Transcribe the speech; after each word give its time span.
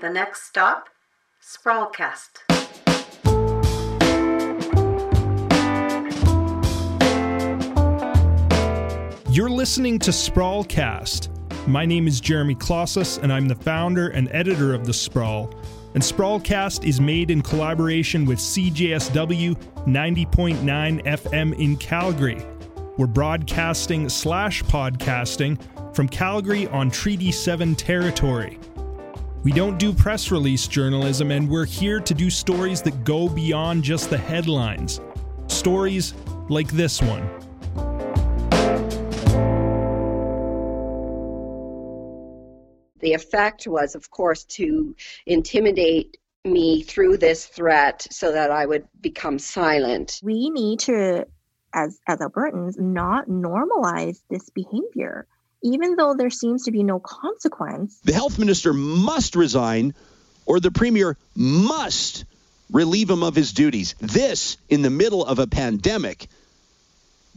The 0.00 0.08
next 0.08 0.44
stop, 0.44 0.90
Sprawlcast. 1.42 2.44
You're 9.28 9.50
listening 9.50 9.98
to 9.98 10.12
Sprawlcast. 10.12 11.66
My 11.66 11.84
name 11.84 12.06
is 12.06 12.20
Jeremy 12.20 12.54
Klaszus, 12.54 13.20
and 13.20 13.32
I'm 13.32 13.48
the 13.48 13.56
founder 13.56 14.10
and 14.10 14.28
editor 14.30 14.72
of 14.72 14.86
The 14.86 14.92
Sprawl. 14.92 15.52
And 15.94 16.02
Sprawlcast 16.02 16.86
is 16.86 17.00
made 17.00 17.32
in 17.32 17.42
collaboration 17.42 18.24
with 18.24 18.38
CJSW 18.38 19.56
90.9 19.84 21.04
FM 21.04 21.58
in 21.58 21.76
Calgary. 21.76 22.40
We're 22.98 23.08
broadcasting 23.08 24.08
slash 24.08 24.62
podcasting 24.62 25.60
from 25.92 26.08
Calgary 26.08 26.68
on 26.68 26.88
Treaty 26.88 27.32
7 27.32 27.74
territory. 27.74 28.60
We 29.44 29.52
don't 29.52 29.78
do 29.78 29.92
press 29.92 30.32
release 30.32 30.66
journalism, 30.66 31.30
and 31.30 31.48
we're 31.48 31.64
here 31.64 32.00
to 32.00 32.12
do 32.12 32.28
stories 32.28 32.82
that 32.82 33.04
go 33.04 33.28
beyond 33.28 33.84
just 33.84 34.10
the 34.10 34.18
headlines. 34.18 35.00
Stories 35.46 36.12
like 36.48 36.68
this 36.72 37.00
one. 37.00 37.22
The 42.98 43.12
effect 43.12 43.68
was, 43.68 43.94
of 43.94 44.10
course, 44.10 44.42
to 44.44 44.96
intimidate 45.26 46.16
me 46.44 46.82
through 46.82 47.18
this 47.18 47.46
threat 47.46 48.08
so 48.10 48.32
that 48.32 48.50
I 48.50 48.66
would 48.66 48.88
become 49.00 49.38
silent. 49.38 50.18
We 50.20 50.50
need 50.50 50.80
to, 50.80 51.26
as, 51.74 52.00
as 52.08 52.18
Albertans, 52.18 52.76
not 52.76 53.28
normalize 53.28 54.20
this 54.30 54.50
behavior, 54.50 55.28
even 55.62 55.96
though 55.96 56.14
there 56.14 56.30
seems 56.30 56.64
to 56.64 56.70
be 56.70 56.82
no 56.82 57.00
consequence. 57.00 57.98
The 58.04 58.12
health 58.12 58.38
minister 58.38 58.72
must 58.72 59.36
resign, 59.36 59.94
or 60.46 60.60
the 60.60 60.70
premier 60.70 61.16
must 61.34 62.24
relieve 62.70 63.10
him 63.10 63.22
of 63.22 63.34
his 63.34 63.52
duties. 63.52 63.94
This 64.00 64.56
in 64.68 64.82
the 64.82 64.90
middle 64.90 65.24
of 65.24 65.38
a 65.38 65.46
pandemic. 65.46 66.28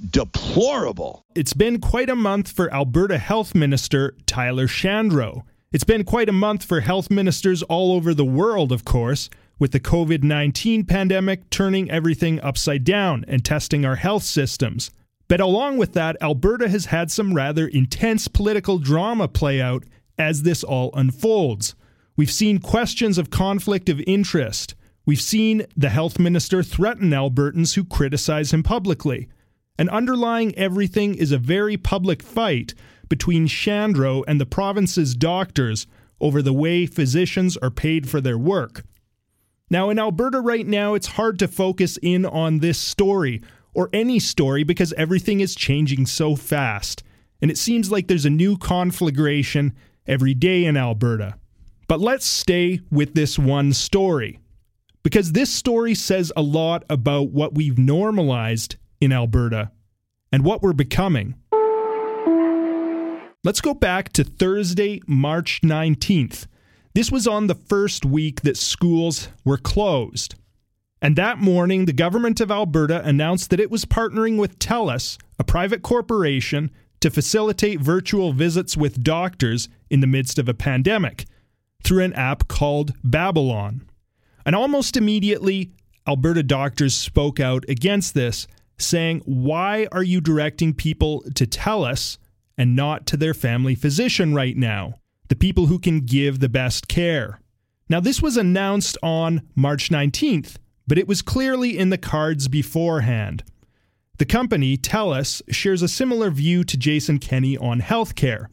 Deplorable. 0.09 1.23
It's 1.36 1.53
been 1.53 1.80
quite 1.80 2.09
a 2.09 2.16
month 2.16 2.52
for 2.52 2.73
Alberta 2.73 3.17
Health 3.17 3.53
Minister 3.53 4.16
Tyler 4.25 4.67
Shandro. 4.67 5.44
It's 5.72 5.83
been 5.83 6.03
quite 6.03 6.27
a 6.27 6.33
month 6.33 6.66
for 6.66 6.81
health 6.81 7.09
ministers 7.11 7.64
all 7.64 7.94
over 7.94 8.14
the 8.14 8.25
world, 8.25 8.72
of 8.72 8.83
course, 8.83 9.30
with 9.59 9.72
the 9.72 9.80
COVID 9.80 10.23
19 10.23 10.86
pandemic 10.86 11.49
turning 11.49 11.89
everything 11.89 12.42
upside 12.42 12.83
down 12.83 13.23
and 13.27 13.45
testing 13.45 13.86
our 13.86 13.95
health 13.95 14.23
systems. 14.23 14.89
But 15.31 15.39
along 15.39 15.77
with 15.77 15.93
that, 15.93 16.17
Alberta 16.21 16.67
has 16.67 16.87
had 16.87 17.09
some 17.09 17.33
rather 17.33 17.65
intense 17.65 18.27
political 18.27 18.79
drama 18.79 19.29
play 19.29 19.61
out 19.61 19.85
as 20.17 20.43
this 20.43 20.61
all 20.61 20.91
unfolds. 20.93 21.73
We've 22.17 22.29
seen 22.29 22.59
questions 22.59 23.17
of 23.17 23.29
conflict 23.29 23.87
of 23.87 24.02
interest. 24.05 24.75
We've 25.05 25.21
seen 25.21 25.65
the 25.77 25.87
health 25.87 26.19
minister 26.19 26.61
threaten 26.61 27.11
Albertans 27.11 27.75
who 27.75 27.85
criticize 27.85 28.52
him 28.52 28.61
publicly. 28.61 29.29
And 29.79 29.89
underlying 29.89 30.53
everything 30.55 31.15
is 31.15 31.31
a 31.31 31.37
very 31.37 31.77
public 31.77 32.21
fight 32.21 32.73
between 33.07 33.47
Shandro 33.47 34.25
and 34.27 34.37
the 34.37 34.45
province's 34.45 35.15
doctors 35.15 35.87
over 36.19 36.41
the 36.41 36.52
way 36.52 36.85
physicians 36.85 37.55
are 37.55 37.71
paid 37.71 38.09
for 38.09 38.19
their 38.19 38.37
work. 38.37 38.83
Now, 39.69 39.89
in 39.91 39.97
Alberta 39.97 40.41
right 40.41 40.67
now, 40.67 40.93
it's 40.93 41.07
hard 41.07 41.39
to 41.39 41.47
focus 41.47 41.97
in 42.02 42.25
on 42.25 42.59
this 42.59 42.77
story 42.77 43.41
or 43.73 43.89
any 43.94 44.19
story 44.19 44.64
because 44.64 44.94
everything 44.94 45.39
is 45.39 45.55
changing 45.55 46.05
so 46.05 46.36
fast. 46.36 47.03
And 47.41 47.50
it 47.50 47.58
seems 47.58 47.91
like 47.91 48.08
there's 48.08 48.25
a 48.25 48.30
new 48.30 48.58
conflagration 48.58 49.73
every 50.05 50.33
day 50.33 50.66
in 50.66 50.77
Alberta. 50.77 51.36
But 51.88 51.99
let's 51.99 52.25
stay 52.25 52.81
with 52.92 53.14
this 53.14 53.38
one 53.38 53.73
story. 53.73 54.39
Because 55.03 55.31
this 55.31 55.52
story 55.52 55.95
says 55.95 56.31
a 56.36 56.42
lot 56.42 56.83
about 56.89 57.31
what 57.31 57.55
we've 57.55 57.77
normalized 57.77 58.76
in 58.99 59.11
Alberta 59.11 59.71
and 60.32 60.45
what 60.45 60.61
we're 60.61 60.73
becoming. 60.73 61.36
Let's 63.43 63.61
go 63.61 63.73
back 63.73 64.14
to 64.14 64.23
Thursday, 64.23 65.02
March 65.08 65.61
19th. 65.64 66.45
This 66.93 67.11
was 67.11 67.26
on 67.26 67.48
the 67.48 67.55
first 67.55 68.05
week 68.05 68.42
that 68.42 68.58
schools 68.58 69.30
were 69.43 69.58
closed. 69.58 70.36
And 71.02 71.16
that 71.16 71.39
morning, 71.39 71.86
the 71.86 71.94
government 71.94 72.39
of 72.39 72.52
Alberta 72.52 73.02
announced 73.04 73.50
that 73.50 73.60
it 73.60 73.72
was 73.72 73.86
partnering 73.86 74.38
with 74.38 74.60
TELUS, 74.60 75.17
a 75.39 75.44
private 75.44 75.82
corporation, 75.82 76.70
to 77.00 77.10
facilitate 77.10 77.80
virtual 77.80 78.34
visits 78.34 78.78
with 78.78 79.04
doctors 79.04 79.67
in 79.89 80.02
the 80.02 80.08
midst 80.08 80.38
of 80.38 80.48
a 80.48 80.54
pandemic 80.54 81.26
through 81.84 82.04
an 82.04 82.14
app 82.14 82.48
called 82.48 82.94
Babylon. 83.04 83.82
And 84.45 84.56
almost 84.56 84.95
immediately, 84.95 85.72
Alberta 86.08 86.44
doctors 86.44 86.94
spoke 86.94 87.39
out 87.39 87.66
against 87.68 88.14
this, 88.14 88.48
saying, 88.78 89.22
Why 89.26 89.88
are 89.92 90.04
you 90.04 90.22
directing 90.22 90.73
people 90.73 91.23
to 91.33 91.48
TELUS 91.48 92.18
and 92.62 92.76
not 92.76 93.08
to 93.08 93.18
their 93.18 93.33
family 93.33 93.73
physician 93.73 94.36
right 94.36 94.56
now, 94.56 94.94
the 95.30 95.36
people 95.36 95.66
who 95.66 95.80
can 95.80 96.02
give 96.02 96.39
the 96.39 96.50
best 96.50 96.88
care. 96.88 97.39
Now, 97.89 98.00
this 98.00 98.22
was 98.22 98.38
announced 98.38 98.98
on 99.02 99.42
March 99.56 99.89
19th, 99.89 100.58
but 100.87 100.97
it 100.97 101.08
was 101.08 101.21
clearly 101.21 101.77
in 101.77 101.89
the 101.89 101.97
cards 101.97 102.47
beforehand. 102.47 103.43
The 104.17 104.25
company, 104.25 104.77
TELUS, 104.77 105.42
shares 105.49 105.81
a 105.81 105.87
similar 105.87 106.30
view 106.30 106.64
to 106.64 106.77
Jason 106.77 107.17
Kenney 107.17 107.58
on 107.58 107.81
healthcare, 107.81 108.47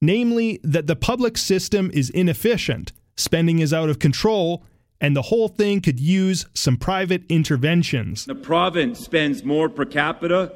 namely 0.00 0.58
that 0.62 0.86
the 0.86 0.96
public 0.96 1.36
system 1.36 1.90
is 1.92 2.08
inefficient, 2.10 2.92
spending 3.16 3.58
is 3.58 3.74
out 3.74 3.90
of 3.90 3.98
control, 3.98 4.64
and 5.00 5.16
the 5.16 5.22
whole 5.22 5.48
thing 5.48 5.80
could 5.80 6.00
use 6.00 6.46
some 6.54 6.76
private 6.76 7.24
interventions. 7.28 8.24
The 8.24 8.34
province 8.34 9.00
spends 9.00 9.44
more 9.44 9.68
per 9.68 9.84
capita 9.84 10.52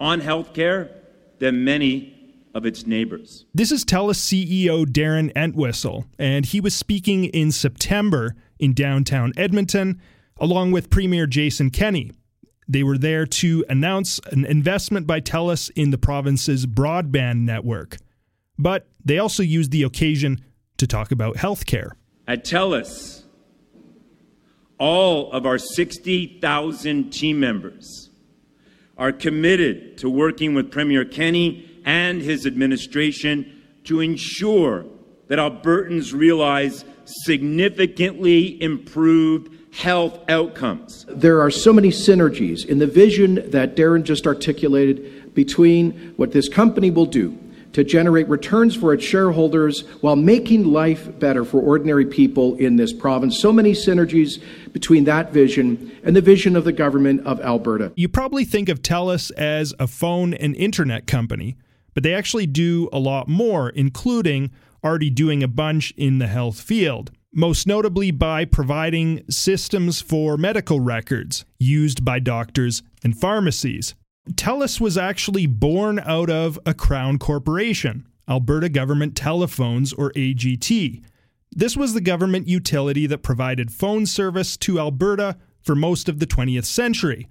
on 0.00 0.20
healthcare 0.20 0.90
than 1.38 1.64
many 1.64 2.14
of 2.54 2.64
its 2.64 2.86
neighbors. 2.86 3.44
This 3.52 3.70
is 3.70 3.84
TELUS 3.84 4.18
CEO 4.18 4.86
Darren 4.86 5.30
Entwistle, 5.36 6.06
and 6.18 6.46
he 6.46 6.60
was 6.60 6.74
speaking 6.74 7.26
in 7.26 7.52
September 7.52 8.34
in 8.58 8.72
downtown 8.72 9.32
Edmonton 9.36 10.00
along 10.38 10.72
with 10.72 10.90
Premier 10.90 11.26
Jason 11.26 11.70
Kenney. 11.70 12.12
They 12.68 12.82
were 12.82 12.98
there 12.98 13.26
to 13.26 13.64
announce 13.68 14.20
an 14.32 14.44
investment 14.44 15.06
by 15.06 15.20
TELUS 15.20 15.70
in 15.76 15.90
the 15.90 15.98
province's 15.98 16.66
broadband 16.66 17.40
network. 17.40 17.96
But 18.58 18.88
they 19.04 19.18
also 19.18 19.42
used 19.42 19.70
the 19.70 19.84
occasion 19.84 20.42
to 20.78 20.86
talk 20.86 21.12
about 21.12 21.36
healthcare. 21.36 21.92
At 22.26 22.44
TELUS, 22.44 23.24
all 24.78 25.30
of 25.32 25.46
our 25.46 25.58
60,000 25.58 27.10
team 27.10 27.40
members 27.40 28.10
are 28.98 29.12
committed 29.12 29.98
to 29.98 30.10
working 30.10 30.54
with 30.54 30.70
Premier 30.70 31.04
Kenney 31.04 31.70
and 31.84 32.20
his 32.20 32.46
administration 32.46 33.62
to 33.84 34.00
ensure 34.00 34.84
that 35.28 35.38
Albertans 35.38 36.12
realize 36.12 36.84
significantly 37.04 38.60
improved 38.60 39.65
health 39.76 40.18
outcomes. 40.30 41.04
There 41.06 41.42
are 41.42 41.50
so 41.50 41.70
many 41.70 41.90
synergies 41.90 42.64
in 42.64 42.78
the 42.78 42.86
vision 42.86 43.50
that 43.50 43.76
Darren 43.76 44.04
just 44.04 44.26
articulated 44.26 45.34
between 45.34 46.14
what 46.16 46.32
this 46.32 46.48
company 46.48 46.90
will 46.90 47.04
do 47.04 47.38
to 47.74 47.84
generate 47.84 48.26
returns 48.26 48.74
for 48.74 48.94
its 48.94 49.04
shareholders 49.04 49.82
while 50.00 50.16
making 50.16 50.64
life 50.64 51.18
better 51.18 51.44
for 51.44 51.60
ordinary 51.60 52.06
people 52.06 52.54
in 52.54 52.76
this 52.76 52.94
province. 52.94 53.38
So 53.38 53.52
many 53.52 53.72
synergies 53.72 54.42
between 54.72 55.04
that 55.04 55.30
vision 55.30 55.94
and 56.02 56.16
the 56.16 56.22
vision 56.22 56.56
of 56.56 56.64
the 56.64 56.72
government 56.72 57.26
of 57.26 57.38
Alberta. 57.42 57.92
You 57.96 58.08
probably 58.08 58.46
think 58.46 58.70
of 58.70 58.80
TELUS 58.80 59.30
as 59.32 59.74
a 59.78 59.86
phone 59.86 60.32
and 60.32 60.56
internet 60.56 61.06
company, 61.06 61.58
but 61.92 62.02
they 62.02 62.14
actually 62.14 62.46
do 62.46 62.88
a 62.94 62.98
lot 62.98 63.28
more, 63.28 63.68
including 63.68 64.52
already 64.82 65.10
doing 65.10 65.42
a 65.42 65.48
bunch 65.48 65.92
in 65.98 66.18
the 66.18 66.28
health 66.28 66.62
field 66.62 67.10
most 67.36 67.66
notably 67.66 68.10
by 68.10 68.46
providing 68.46 69.22
systems 69.28 70.00
for 70.00 70.38
medical 70.38 70.80
records 70.80 71.44
used 71.58 72.02
by 72.02 72.18
doctors 72.18 72.82
and 73.04 73.16
pharmacies. 73.16 73.94
TELUS 74.32 74.80
was 74.80 74.96
actually 74.96 75.46
born 75.46 76.00
out 76.00 76.30
of 76.30 76.58
a 76.64 76.72
crown 76.72 77.18
corporation, 77.18 78.08
Alberta 78.26 78.70
Government 78.70 79.14
Telephones, 79.14 79.92
or 79.92 80.12
AGT. 80.12 81.02
This 81.52 81.76
was 81.76 81.92
the 81.92 82.00
government 82.00 82.48
utility 82.48 83.06
that 83.06 83.22
provided 83.22 83.70
phone 83.70 84.06
service 84.06 84.56
to 84.58 84.80
Alberta 84.80 85.36
for 85.60 85.74
most 85.74 86.08
of 86.08 86.18
the 86.20 86.26
20th 86.26 86.64
century. 86.64 87.28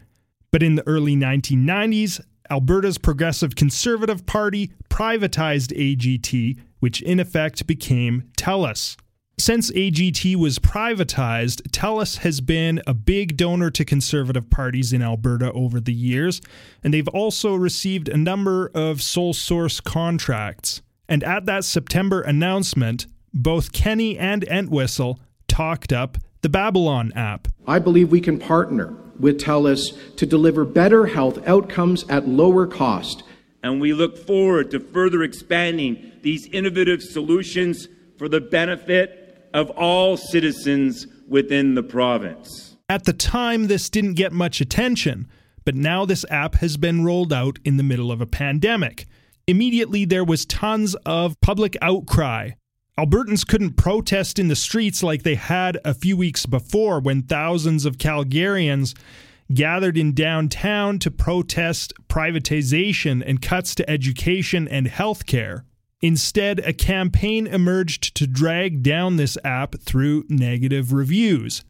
But 0.52 0.62
in 0.62 0.76
the 0.76 0.88
early 0.88 1.16
1990s, 1.16 2.22
Alberta's 2.52 3.00
Progressive 3.00 3.56
Conservative 3.56 4.28
Party 4.28 4.72
privatized 4.88 5.76
AGT, 5.76 6.60
which 6.80 7.02
in 7.02 7.20
effect 7.20 7.66
became 7.66 8.30
TELUS. 8.38 8.98
Since 9.38 9.70
AGT 9.72 10.38
was 10.38 10.60
privatized, 10.60 11.70
TELUS 11.72 12.20
has 12.20 12.40
been 12.40 12.82
a 12.88 12.94
big 12.94 13.36
donor 13.36 13.70
to 13.72 13.84
conservative 13.84 14.50
parties 14.50 14.94
in 14.94 15.02
Alberta 15.02 15.52
over 15.52 15.82
the 15.82 15.94
years, 15.94 16.42
and 16.82 16.94
they've 16.94 17.08
also 17.10 17.54
received 17.54 18.08
a 18.08 18.16
number 18.16 18.72
of 18.74 19.02
sole 19.02 19.34
source 19.34 19.82
contracts. 19.82 20.82
And 21.10 21.22
at 21.22 21.46
that 21.48 21.66
September 21.66 22.22
announcement, 22.22 23.08
both 23.34 23.74
Kenney 23.74 24.18
and 24.18 24.46
Entwistle 24.46 25.20
talked 25.50 25.92
up 25.92 26.18
the 26.42 26.50
Babylon 26.50 27.12
app. 27.14 27.50
I 27.68 27.80
believe 27.80 28.12
we 28.12 28.22
can 28.22 28.40
partner 28.40 28.94
with 29.20 29.42
TELUS 29.42 30.16
to 30.16 30.26
deliver 30.26 30.64
better 30.64 31.08
health 31.08 31.46
outcomes 31.46 32.06
at 32.08 32.26
lower 32.26 32.66
cost. 32.66 33.24
And 33.62 33.82
we 33.82 33.94
look 33.94 34.18
forward 34.18 34.72
to 34.72 34.80
further 34.80 35.24
expanding 35.24 36.14
these 36.22 36.48
innovative 36.48 37.04
solutions 37.04 37.90
for 38.18 38.30
the 38.30 38.40
benefit 38.40 39.25
of 39.56 39.70
all 39.72 40.18
citizens 40.18 41.08
within 41.30 41.76
the 41.76 41.82
province. 41.82 42.76
At 42.90 43.06
the 43.06 43.14
time, 43.14 43.66
this 43.66 43.90
didn't 43.90 44.14
get 44.14 44.34
much 44.34 44.60
attention, 44.60 45.28
but 45.64 45.74
now 45.74 46.06
this 46.06 46.26
app 46.30 46.56
has 46.56 46.76
been 46.78 47.06
rolled 47.06 47.32
out 47.32 47.58
in 47.64 47.78
the 47.78 47.84
middle 47.84 48.12
of 48.12 48.20
a 48.22 48.28
pandemic. 48.28 49.08
Immediately, 49.48 50.06
there 50.06 50.26
was 50.26 50.46
tons 50.46 50.94
of 51.06 51.40
public 51.40 51.78
outcry. 51.82 52.52
Albertans 53.00 53.48
couldn't 53.48 53.78
protest 53.78 54.40
in 54.40 54.50
the 54.50 54.56
streets 54.56 55.02
like 55.02 55.24
they 55.24 55.36
had 55.36 55.80
a 55.86 55.94
few 55.94 56.18
weeks 56.18 56.46
before 56.46 57.00
when 57.00 57.24
thousands 57.24 57.86
of 57.86 57.98
Calgarians 57.98 58.94
gathered 59.54 59.98
in 59.98 60.14
downtown 60.14 61.00
to 61.00 61.10
protest 61.10 61.94
privatization 62.10 63.24
and 63.26 63.42
cuts 63.42 63.74
to 63.76 63.90
education 63.90 64.68
and 64.68 64.88
healthcare. 64.88 65.64
Instead, 66.02 66.60
a 66.60 66.74
campaign 66.74 67.48
emerged 67.48 68.16
to 68.16 68.28
drag 68.28 68.84
down 68.84 69.16
this 69.16 69.38
app 69.44 69.76
through 69.80 70.26
negative 70.28 70.92
reviews, 70.92 71.64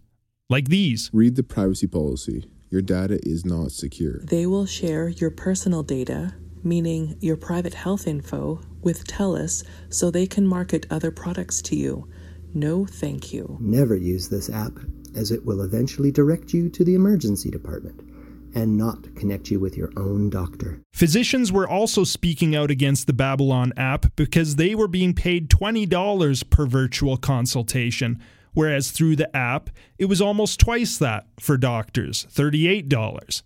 like 0.50 0.70
these. 0.70 1.10
Read 1.14 1.36
the 1.36 1.44
privacy 1.44 1.88
policy. 1.88 2.46
Your 2.70 2.82
data 2.82 3.20
is 3.24 3.46
not 3.46 3.72
secure. 3.72 4.20
They 4.24 4.46
will 4.46 4.66
share 4.66 5.10
your 5.10 5.30
personal 5.30 5.84
data, 5.84 6.34
meaning 6.64 7.18
your 7.22 7.38
private 7.38 7.76
health 7.76 8.08
info, 8.08 8.62
with 8.82 9.08
TELUS 9.08 9.64
so 9.90 10.10
they 10.10 10.28
can 10.28 10.48
market 10.48 10.86
other 10.90 11.12
products 11.12 11.62
to 11.64 11.76
you. 11.76 12.08
No, 12.54 12.86
thank 12.86 13.32
you. 13.32 13.58
Never 13.62 13.96
use 13.96 14.28
this 14.28 14.50
app, 14.50 14.74
as 15.16 15.32
it 15.32 15.46
will 15.46 15.62
eventually 15.62 16.12
direct 16.12 16.54
you 16.54 16.70
to 16.70 16.84
the 16.84 16.96
emergency 16.96 17.50
department 17.50 18.05
and 18.56 18.78
not 18.78 19.14
connect 19.16 19.52
you 19.52 19.60
with 19.60 19.78
your 19.78 19.92
own 19.98 20.30
doctor. 20.30 20.82
Physicians 20.94 21.52
were 21.52 21.68
also 21.68 22.04
speaking 22.06 22.56
out 22.56 22.72
against 22.72 23.06
the 23.06 23.14
Babylon 23.14 23.74
app 23.76 24.16
because 24.16 24.56
they 24.56 24.74
were 24.74 24.88
being 24.88 25.14
paid 25.14 25.50
$20 25.50 26.50
per 26.50 26.66
virtual 26.66 27.18
consultation, 27.18 28.20
whereas 28.54 28.92
through 28.92 29.18
the 29.18 29.36
app, 29.36 29.70
it 30.00 30.06
was 30.06 30.22
almost 30.22 30.60
twice 30.60 30.98
that 30.98 31.28
for 31.40 31.58
doctors, 31.58 32.26
$38. 32.32 33.44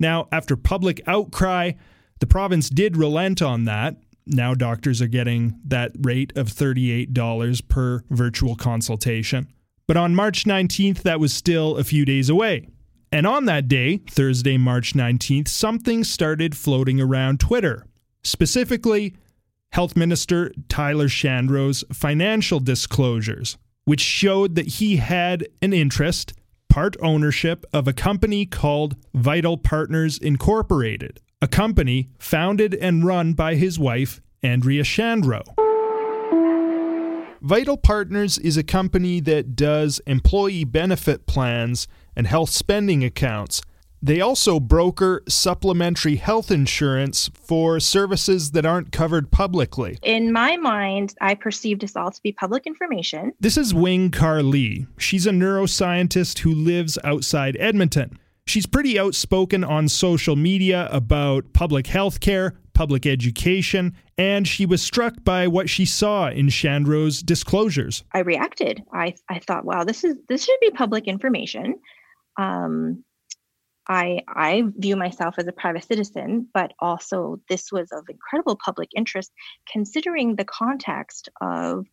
Now, 0.00 0.28
after 0.32 0.56
public 0.56 1.00
outcry, 1.06 1.72
the 2.18 2.26
province 2.26 2.68
did 2.68 2.96
relent 2.96 3.40
on 3.40 3.64
that. 3.64 3.96
Now, 4.26 4.54
doctors 4.54 5.00
are 5.00 5.06
getting 5.06 5.58
that 5.64 5.92
rate 6.00 6.36
of 6.36 6.48
$38 6.48 7.68
per 7.68 8.02
virtual 8.10 8.56
consultation. 8.56 9.48
But 9.86 9.96
on 9.96 10.14
March 10.14 10.44
19th, 10.44 11.02
that 11.02 11.18
was 11.18 11.32
still 11.32 11.76
a 11.76 11.84
few 11.84 12.04
days 12.04 12.28
away. 12.28 12.68
And 13.10 13.26
on 13.26 13.46
that 13.46 13.68
day, 13.68 13.98
Thursday, 14.08 14.58
March 14.58 14.92
19th, 14.92 15.48
something 15.48 16.04
started 16.04 16.56
floating 16.56 17.00
around 17.00 17.40
Twitter. 17.40 17.86
Specifically, 18.22 19.14
Health 19.72 19.96
Minister 19.96 20.52
Tyler 20.68 21.08
Shandro's 21.08 21.84
financial 21.92 22.60
disclosures, 22.60 23.56
which 23.84 24.00
showed 24.00 24.54
that 24.56 24.66
he 24.66 24.96
had 24.96 25.46
an 25.62 25.72
interest, 25.72 26.34
part 26.68 26.96
ownership, 27.00 27.64
of 27.72 27.88
a 27.88 27.92
company 27.92 28.44
called 28.44 28.96
Vital 29.14 29.56
Partners 29.56 30.18
Incorporated, 30.18 31.20
a 31.40 31.48
company 31.48 32.10
founded 32.18 32.74
and 32.74 33.04
run 33.04 33.32
by 33.32 33.54
his 33.54 33.78
wife, 33.78 34.20
Andrea 34.42 34.82
Shandro. 34.82 35.42
Vital 37.40 37.76
Partners 37.76 38.36
is 38.38 38.56
a 38.56 38.64
company 38.64 39.20
that 39.20 39.54
does 39.54 40.00
employee 40.06 40.64
benefit 40.64 41.26
plans 41.26 41.86
and 42.18 42.26
health 42.26 42.50
spending 42.50 43.02
accounts. 43.04 43.62
They 44.02 44.20
also 44.20 44.60
broker 44.60 45.22
supplementary 45.28 46.16
health 46.16 46.50
insurance 46.50 47.30
for 47.34 47.80
services 47.80 48.52
that 48.52 48.66
aren't 48.66 48.92
covered 48.92 49.30
publicly. 49.30 49.98
In 50.02 50.32
my 50.32 50.56
mind, 50.56 51.14
I 51.20 51.34
perceive 51.34 51.80
this 51.80 51.96
all 51.96 52.10
to 52.10 52.22
be 52.22 52.32
public 52.32 52.66
information. 52.66 53.32
This 53.40 53.56
is 53.56 53.74
Wing 53.74 54.10
Kar 54.10 54.42
Lee. 54.42 54.86
She's 54.98 55.26
a 55.26 55.30
neuroscientist 55.30 56.40
who 56.40 56.54
lives 56.54 56.98
outside 57.02 57.56
Edmonton. 57.58 58.18
She's 58.46 58.66
pretty 58.66 58.98
outspoken 58.98 59.64
on 59.64 59.88
social 59.88 60.36
media 60.36 60.88
about 60.90 61.52
public 61.52 61.88
health 61.88 62.20
care, 62.20 62.54
public 62.72 63.04
education, 63.04 63.94
and 64.16 64.46
she 64.46 64.64
was 64.64 64.80
struck 64.80 65.22
by 65.24 65.48
what 65.48 65.68
she 65.68 65.84
saw 65.84 66.28
in 66.28 66.48
Shandro's 66.48 67.20
disclosures. 67.20 68.04
I 68.12 68.20
reacted. 68.20 68.82
I, 68.92 69.14
I 69.28 69.40
thought, 69.40 69.64
wow, 69.64 69.84
this 69.84 70.04
is 70.04 70.16
this 70.28 70.44
should 70.44 70.60
be 70.60 70.70
public 70.70 71.08
information. 71.08 71.78
Um, 72.38 73.04
I 73.88 74.20
I 74.28 74.64
view 74.76 74.96
myself 74.96 75.34
as 75.38 75.46
a 75.46 75.52
private 75.52 75.84
citizen, 75.84 76.48
but 76.52 76.72
also 76.78 77.40
this 77.48 77.72
was 77.72 77.90
of 77.90 78.04
incredible 78.08 78.56
public 78.62 78.90
interest 78.96 79.32
considering 79.70 80.36
the 80.36 80.44
context 80.44 81.28
of 81.40 81.86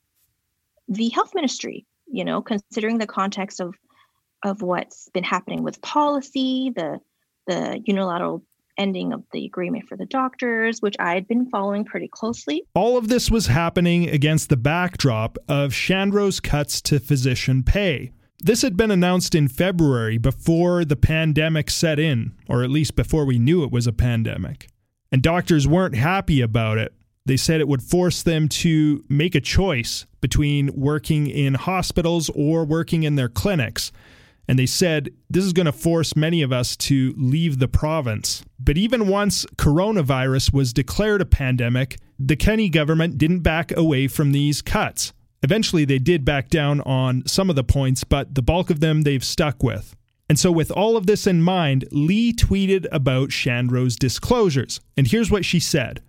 the 0.88 1.10
health 1.10 1.34
ministry, 1.34 1.86
you 2.06 2.24
know, 2.26 2.42
considering 2.42 2.98
the 2.98 3.08
context 3.08 3.60
of 3.60 3.76
of 4.44 4.62
what's 4.62 5.10
been 5.14 5.24
happening 5.24 5.64
with 5.64 5.82
policy, 5.82 6.72
the 6.76 7.00
the 7.48 7.82
unilateral 7.86 8.44
ending 8.78 9.14
of 9.14 9.24
the 9.32 9.46
agreement 9.46 9.88
for 9.88 9.96
the 9.96 10.06
doctors, 10.06 10.82
which 10.82 10.96
I 11.00 11.14
had 11.14 11.30
been 11.30 11.50
following 11.50 11.86
pretty 11.86 12.10
closely. 12.10 12.64
All 12.74 12.98
of 12.98 13.08
this 13.08 13.32
was 13.32 13.48
happening 13.48 14.10
against 14.10 14.50
the 14.50 14.58
backdrop 14.58 15.38
of 15.48 15.72
Shandro's 15.72 16.42
cuts 16.42 16.82
to 16.84 17.00
physician 17.00 17.64
pay. 17.64 18.12
This 18.40 18.62
had 18.62 18.78
been 18.78 18.92
announced 18.92 19.34
in 19.34 19.48
February 19.48 20.18
before 20.18 20.86
the 20.86 20.96
pandemic 20.96 21.70
set 21.70 22.00
in, 22.00 22.34
or 22.48 22.64
at 22.64 22.70
least 22.70 22.96
before 22.96 23.26
we 23.26 23.40
knew 23.40 23.64
it 23.64 23.72
was 23.72 23.88
a 23.88 23.94
pandemic. 23.94 24.68
And 25.12 25.22
doctors 25.22 25.68
weren't 25.68 25.96
happy 25.96 26.42
about 26.42 26.78
it. 26.78 26.94
They 27.26 27.38
said 27.38 27.60
it 27.60 27.68
would 27.68 27.82
force 27.82 28.22
them 28.22 28.48
to 28.50 29.04
make 29.10 29.34
a 29.34 29.42
choice 29.42 30.06
between 30.22 30.70
working 30.76 31.28
in 31.28 31.56
hospitals 31.56 32.30
or 32.36 32.66
working 32.66 33.04
in 33.04 33.16
their 33.16 33.30
clinics. 33.30 33.92
And 34.48 34.60
they 34.60 34.68
said 34.68 35.10
this 35.30 35.44
is 35.44 35.54
going 35.54 35.66
to 35.66 35.72
force 35.72 36.16
many 36.16 36.44
of 36.44 36.52
us 36.52 36.76
to 36.78 37.16
leave 37.18 37.58
the 37.58 37.68
province. 37.68 38.44
But 38.60 38.78
even 38.78 39.08
once 39.08 39.46
coronavirus 39.56 40.54
was 40.54 40.72
declared 40.72 41.22
a 41.22 41.26
pandemic, 41.26 41.98
the 42.20 42.36
Kenney 42.36 42.70
government 42.70 43.18
didn't 43.18 43.40
back 43.40 43.76
away 43.76 44.08
from 44.08 44.34
these 44.34 44.62
cuts. 44.62 45.14
Eventually, 45.46 45.86
they 45.86 46.00
did 46.00 46.26
back 46.26 46.50
down 46.50 46.82
on 46.82 47.22
some 47.28 47.52
of 47.52 47.56
the 47.56 47.64
points, 47.64 48.04
but 48.04 48.34
the 48.34 48.42
bulk 48.42 48.72
of 48.72 48.80
them 48.80 49.04
they've 49.04 49.24
stuck 49.24 49.62
with. 49.62 49.96
And 50.28 50.40
so, 50.40 50.52
with 50.52 50.72
all 50.72 50.98
of 50.98 51.06
this 51.06 51.28
in 51.28 51.44
mind, 51.44 51.86
Lee 51.92 52.34
tweeted 52.34 52.88
about 52.92 53.30
Shandro's 53.30 53.96
disclosures. 53.96 54.80
And 54.98 55.06
here's 55.06 55.30
what 55.30 55.46
she 55.46 55.60
said 55.60 56.02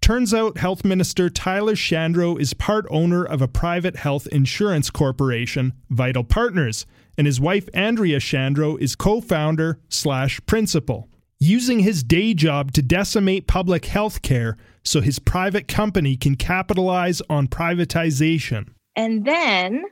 Turns 0.00 0.34
out 0.34 0.58
Health 0.58 0.84
Minister 0.84 1.30
Tyler 1.30 1.76
Shandro 1.76 2.36
is 2.40 2.52
part 2.52 2.84
owner 2.90 3.24
of 3.24 3.40
a 3.40 3.46
private 3.46 3.94
health 3.94 4.26
insurance 4.32 4.90
corporation, 4.90 5.74
Vital 5.88 6.24
Partners, 6.24 6.84
and 7.16 7.28
his 7.28 7.40
wife 7.40 7.68
Andrea 7.74 8.18
Shandro 8.18 8.76
is 8.80 8.96
co 8.96 9.20
founder 9.20 9.78
slash 9.88 10.40
principal. 10.46 11.08
Using 11.38 11.78
his 11.78 12.02
day 12.02 12.34
job 12.34 12.72
to 12.72 12.82
decimate 12.82 13.46
public 13.46 13.84
health 13.84 14.20
care 14.22 14.56
so 14.84 15.00
his 15.00 15.18
private 15.18 15.66
company 15.66 16.16
can 16.16 16.36
capitalize 16.36 17.22
on 17.28 17.48
privatization. 17.48 18.68
And 18.96 19.24
then 19.24 19.84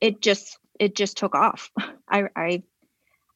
it 0.00 0.20
just 0.20 0.58
it 0.78 0.94
just 0.94 1.16
took 1.16 1.34
off. 1.34 1.70
I, 2.08 2.24
I 2.36 2.62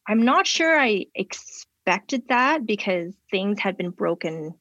I'm 0.06 0.22
not 0.22 0.46
sure 0.46 0.78
I 0.78 1.06
expected 1.14 2.24
that 2.28 2.66
because 2.66 3.14
things 3.30 3.60
had 3.60 3.76
been 3.76 3.90
broken, 3.90 4.54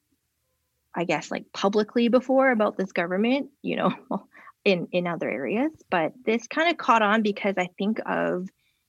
I 0.94 1.04
guess, 1.04 1.30
like 1.30 1.44
publicly 1.52 2.08
before 2.08 2.50
about 2.50 2.76
this 2.76 2.92
government, 2.92 3.50
you 3.62 3.76
know, 3.76 3.92
in 4.64 4.88
in 4.92 5.06
other 5.06 5.28
areas. 5.28 5.72
But 5.90 6.12
this 6.24 6.46
kind 6.46 6.70
of 6.70 6.78
caught 6.78 7.02
on 7.02 7.22
because 7.22 7.54
I 7.58 7.68
think 7.76 7.98
of 8.06 8.48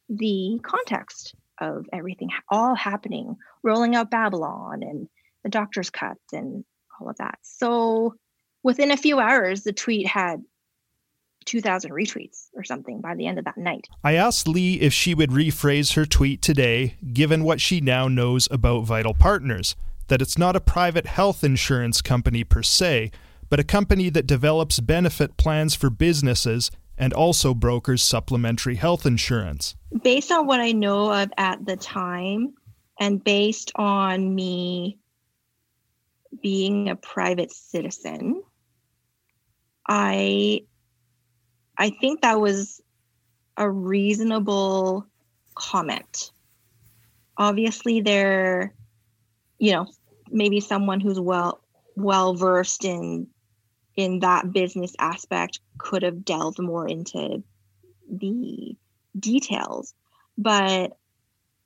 the 0.09 0.59
context 0.63 1.35
of 1.59 1.85
everything 1.93 2.29
all 2.49 2.75
happening, 2.75 3.35
rolling 3.63 3.95
out 3.95 4.11
Babylon 4.11 4.83
and 4.83 5.07
the 5.43 5.49
doctor's 5.49 5.89
cuts 5.89 6.33
and 6.33 6.63
all 7.01 7.09
of 7.09 7.17
that. 7.17 7.39
So 7.41 8.15
within 8.63 8.91
a 8.91 8.97
few 8.97 9.19
hours, 9.19 9.63
the 9.63 9.73
tweet 9.73 10.07
had 10.07 10.41
2,000 11.45 11.91
retweets 11.91 12.49
or 12.53 12.63
something 12.63 13.01
by 13.01 13.15
the 13.15 13.25
end 13.25 13.39
of 13.39 13.45
that 13.45 13.57
night. 13.57 13.87
I 14.03 14.13
asked 14.13 14.47
Lee 14.47 14.79
if 14.79 14.93
she 14.93 15.15
would 15.15 15.31
rephrase 15.31 15.95
her 15.95 16.05
tweet 16.05 16.41
today, 16.41 16.95
given 17.13 17.43
what 17.43 17.59
she 17.59 17.81
now 17.81 18.07
knows 18.07 18.47
about 18.51 18.85
Vital 18.85 19.13
Partners 19.13 19.75
that 20.07 20.21
it's 20.21 20.37
not 20.37 20.55
a 20.55 20.61
private 20.61 21.07
health 21.07 21.43
insurance 21.43 22.01
company 22.01 22.43
per 22.43 22.61
se, 22.61 23.11
but 23.49 23.59
a 23.59 23.63
company 23.63 24.09
that 24.09 24.27
develops 24.27 24.79
benefit 24.79 25.37
plans 25.37 25.73
for 25.73 25.89
businesses 25.89 26.69
and 26.97 27.13
also 27.13 27.53
brokers 27.53 28.03
supplementary 28.03 28.75
health 28.75 29.05
insurance. 29.05 29.75
Based 30.03 30.31
on 30.31 30.45
what 30.45 30.59
I 30.59 30.73
know 30.73 31.11
of 31.11 31.31
at 31.37 31.65
the 31.65 31.77
time, 31.77 32.53
and 32.99 33.23
based 33.23 33.71
on 33.75 34.35
me 34.35 34.99
being 36.41 36.89
a 36.89 36.95
private 36.95 37.51
citizen, 37.51 38.43
I 39.87 40.61
I 41.77 41.89
think 41.89 42.21
that 42.21 42.39
was 42.39 42.81
a 43.57 43.69
reasonable 43.69 45.07
comment. 45.55 46.31
Obviously, 47.37 48.01
they're, 48.01 48.73
you 49.57 49.71
know, 49.73 49.87
maybe 50.29 50.59
someone 50.59 50.99
who's 50.99 51.19
well 51.19 51.61
well 51.95 52.35
versed 52.35 52.85
in 52.85 53.27
in 53.95 54.19
that 54.19 54.51
business 54.53 54.93
aspect 54.99 55.59
could 55.77 56.03
have 56.03 56.23
delved 56.23 56.59
more 56.59 56.87
into 56.87 57.43
the 58.09 58.75
details. 59.19 59.93
But 60.37 60.97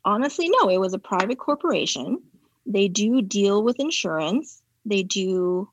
honestly, 0.03 0.50
no, 0.50 0.69
it 0.69 0.79
was 0.79 0.93
a 0.93 1.00
private 1.00 1.38
corporation. 1.38 2.22
They 2.65 2.88
do 2.88 3.22
deal 3.22 3.63
with 3.63 3.79
insurance. 3.79 4.62
They 4.86 5.03
do 5.03 5.69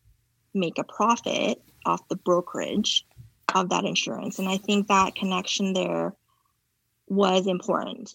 make 0.54 0.78
a 0.78 0.84
profit 0.84 1.62
off 1.84 2.06
the 2.08 2.16
brokerage 2.16 3.06
of 3.54 3.70
that 3.70 3.84
insurance. 3.84 4.38
And 4.38 4.48
I 4.48 4.56
think 4.56 4.88
that 4.88 5.14
connection 5.14 5.72
there 5.72 6.14
was 7.08 7.46
important. 7.46 8.14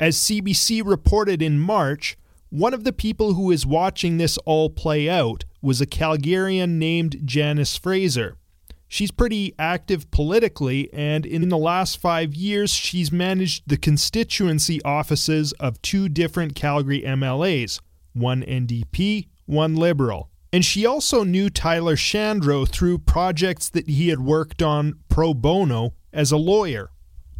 As 0.00 0.16
CBC 0.16 0.82
reported 0.84 1.42
in 1.42 1.60
March, 1.60 2.16
one 2.50 2.74
of 2.74 2.84
the 2.84 2.92
people 2.92 3.34
who 3.34 3.50
is 3.50 3.64
watching 3.64 4.18
this 4.18 4.36
all 4.38 4.68
play 4.68 5.08
out 5.08 5.44
was 5.62 5.80
a 5.80 5.86
Calgarian 5.86 6.70
named 6.72 7.20
Janice 7.24 7.76
Fraser. 7.76 8.36
She's 8.92 9.10
pretty 9.10 9.54
active 9.58 10.10
politically, 10.10 10.92
and 10.92 11.24
in 11.24 11.48
the 11.48 11.56
last 11.56 11.96
five 11.96 12.34
years, 12.34 12.70
she's 12.74 13.10
managed 13.10 13.62
the 13.66 13.78
constituency 13.78 14.82
offices 14.82 15.52
of 15.52 15.80
two 15.80 16.10
different 16.10 16.54
Calgary 16.54 17.00
MLAs 17.00 17.80
one 18.12 18.42
NDP, 18.42 19.28
one 19.46 19.76
Liberal. 19.76 20.28
And 20.52 20.62
she 20.62 20.84
also 20.84 21.24
knew 21.24 21.48
Tyler 21.48 21.96
Shandro 21.96 22.68
through 22.68 22.98
projects 22.98 23.70
that 23.70 23.88
he 23.88 24.10
had 24.10 24.20
worked 24.20 24.60
on 24.60 24.98
pro 25.08 25.32
bono 25.32 25.94
as 26.12 26.30
a 26.30 26.36
lawyer. 26.36 26.90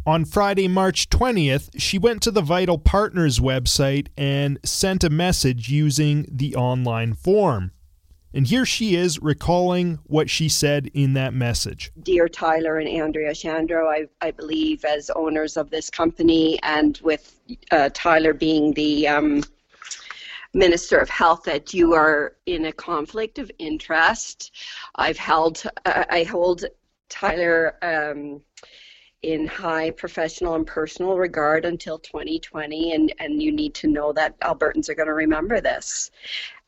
On 0.07 0.25
Friday, 0.25 0.67
March 0.67 1.07
20th, 1.09 1.69
she 1.77 1.99
went 1.99 2.23
to 2.23 2.31
the 2.31 2.41
Vital 2.41 2.79
Partners 2.79 3.37
website 3.37 4.07
and 4.17 4.57
sent 4.65 5.03
a 5.03 5.09
message 5.11 5.69
using 5.69 6.25
the 6.31 6.55
online 6.55 7.13
form. 7.13 7.73
And 8.33 8.47
here 8.47 8.65
she 8.65 8.95
is 8.95 9.21
recalling 9.21 9.99
what 10.05 10.29
she 10.29 10.49
said 10.49 10.89
in 10.93 11.13
that 11.13 11.33
message. 11.33 11.91
Dear 12.01 12.27
Tyler 12.27 12.79
and 12.79 12.89
Andrea 12.89 13.31
Shandro, 13.31 13.87
I, 13.87 14.07
I 14.25 14.31
believe 14.31 14.83
as 14.85 15.11
owners 15.11 15.55
of 15.55 15.69
this 15.69 15.89
company 15.89 16.59
and 16.63 16.99
with 17.03 17.39
uh, 17.69 17.89
Tyler 17.93 18.33
being 18.33 18.73
the 18.73 19.07
um, 19.07 19.43
Minister 20.55 20.97
of 20.97 21.09
Health 21.09 21.43
that 21.43 21.73
you 21.73 21.93
are 21.93 22.35
in 22.47 22.65
a 22.65 22.71
conflict 22.71 23.37
of 23.37 23.51
interest. 23.59 24.51
I've 24.95 25.17
held, 25.17 25.63
uh, 25.85 26.05
I 26.09 26.23
hold 26.23 26.65
Tyler 27.09 27.77
um, 27.83 28.41
in 29.21 29.47
high 29.47 29.89
professional 29.91 30.55
and 30.55 30.67
personal 30.67 31.17
regard 31.17 31.65
until 31.65 31.97
2020, 31.99 32.93
and, 32.93 33.13
and 33.19 33.41
you 33.41 33.51
need 33.51 33.73
to 33.75 33.87
know 33.87 34.11
that 34.13 34.39
Albertans 34.41 34.89
are 34.89 34.95
going 34.95 35.07
to 35.07 35.13
remember 35.13 35.61
this 35.61 36.11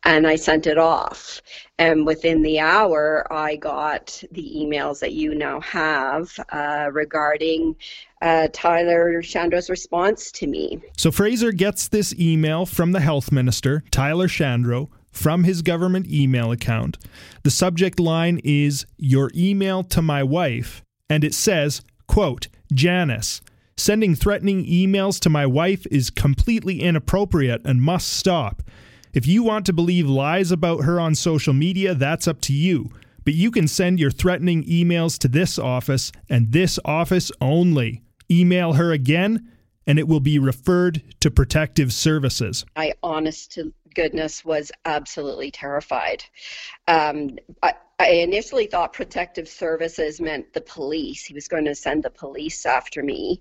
and 0.05 0.27
I 0.27 0.35
sent 0.35 0.67
it 0.67 0.77
off. 0.77 1.41
And 1.77 2.05
within 2.05 2.41
the 2.41 2.59
hour, 2.59 3.27
I 3.33 3.57
got 3.57 4.23
the 4.31 4.53
emails 4.55 4.99
that 4.99 5.11
you 5.11 5.35
now 5.35 5.59
have 5.61 6.39
uh, 6.51 6.89
regarding 6.93 7.75
uh, 8.21 8.47
Tyler 8.53 9.21
Shandro's 9.21 9.69
response 9.69 10.31
to 10.33 10.47
me. 10.47 10.81
So 10.97 11.11
Fraser 11.11 11.51
gets 11.51 11.89
this 11.89 12.13
email 12.17 12.65
from 12.65 12.93
the 12.93 13.01
health 13.01 13.31
minister, 13.31 13.83
Tyler 13.91 14.27
Shandro, 14.27 14.89
from 15.11 15.43
his 15.43 15.61
government 15.61 16.07
email 16.07 16.51
account. 16.51 16.97
The 17.43 17.51
subject 17.51 17.99
line 17.99 18.39
is 18.43 18.85
Your 18.97 19.31
email 19.35 19.83
to 19.83 20.01
my 20.01 20.23
wife, 20.23 20.83
and 21.09 21.23
it 21.23 21.33
says, 21.33 21.81
quote, 22.07 22.47
Janice. 22.73 23.41
Sending 23.77 24.15
threatening 24.15 24.65
emails 24.65 25.19
to 25.19 25.29
my 25.29 25.45
wife 25.45 25.85
is 25.91 26.09
completely 26.09 26.81
inappropriate 26.81 27.61
and 27.65 27.81
must 27.81 28.07
stop. 28.07 28.61
If 29.15 29.25
you 29.25 29.43
want 29.43 29.65
to 29.67 29.73
believe 29.73 30.09
lies 30.09 30.51
about 30.51 30.83
her 30.83 30.99
on 30.99 31.15
social 31.15 31.53
media, 31.53 31.95
that's 31.95 32.27
up 32.27 32.41
to 32.41 32.53
you. 32.53 32.91
But 33.23 33.33
you 33.33 33.49
can 33.49 33.65
send 33.65 33.97
your 33.97 34.11
threatening 34.11 34.65
emails 34.65 35.17
to 35.19 35.29
this 35.29 35.57
office 35.57 36.11
and 36.29 36.51
this 36.51 36.77
office 36.83 37.31
only. 37.39 38.03
Email 38.29 38.73
her 38.73 38.91
again, 38.91 39.49
and 39.87 39.99
it 39.99 40.07
will 40.07 40.19
be 40.19 40.39
referred 40.39 41.01
to 41.19 41.31
protective 41.31 41.93
services. 41.93 42.65
I, 42.75 42.93
honest 43.03 43.53
to 43.53 43.73
goodness, 43.93 44.43
was 44.43 44.71
absolutely 44.83 45.51
terrified. 45.51 46.23
Um, 46.87 47.37
I, 47.63 47.73
I 47.97 48.09
initially 48.09 48.67
thought 48.67 48.91
protective 48.91 49.47
services 49.47 50.19
meant 50.19 50.51
the 50.51 50.59
police. 50.59 51.23
He 51.23 51.33
was 51.33 51.47
going 51.47 51.63
to 51.65 51.73
send 51.73 52.03
the 52.03 52.09
police 52.09 52.65
after 52.65 53.01
me. 53.01 53.39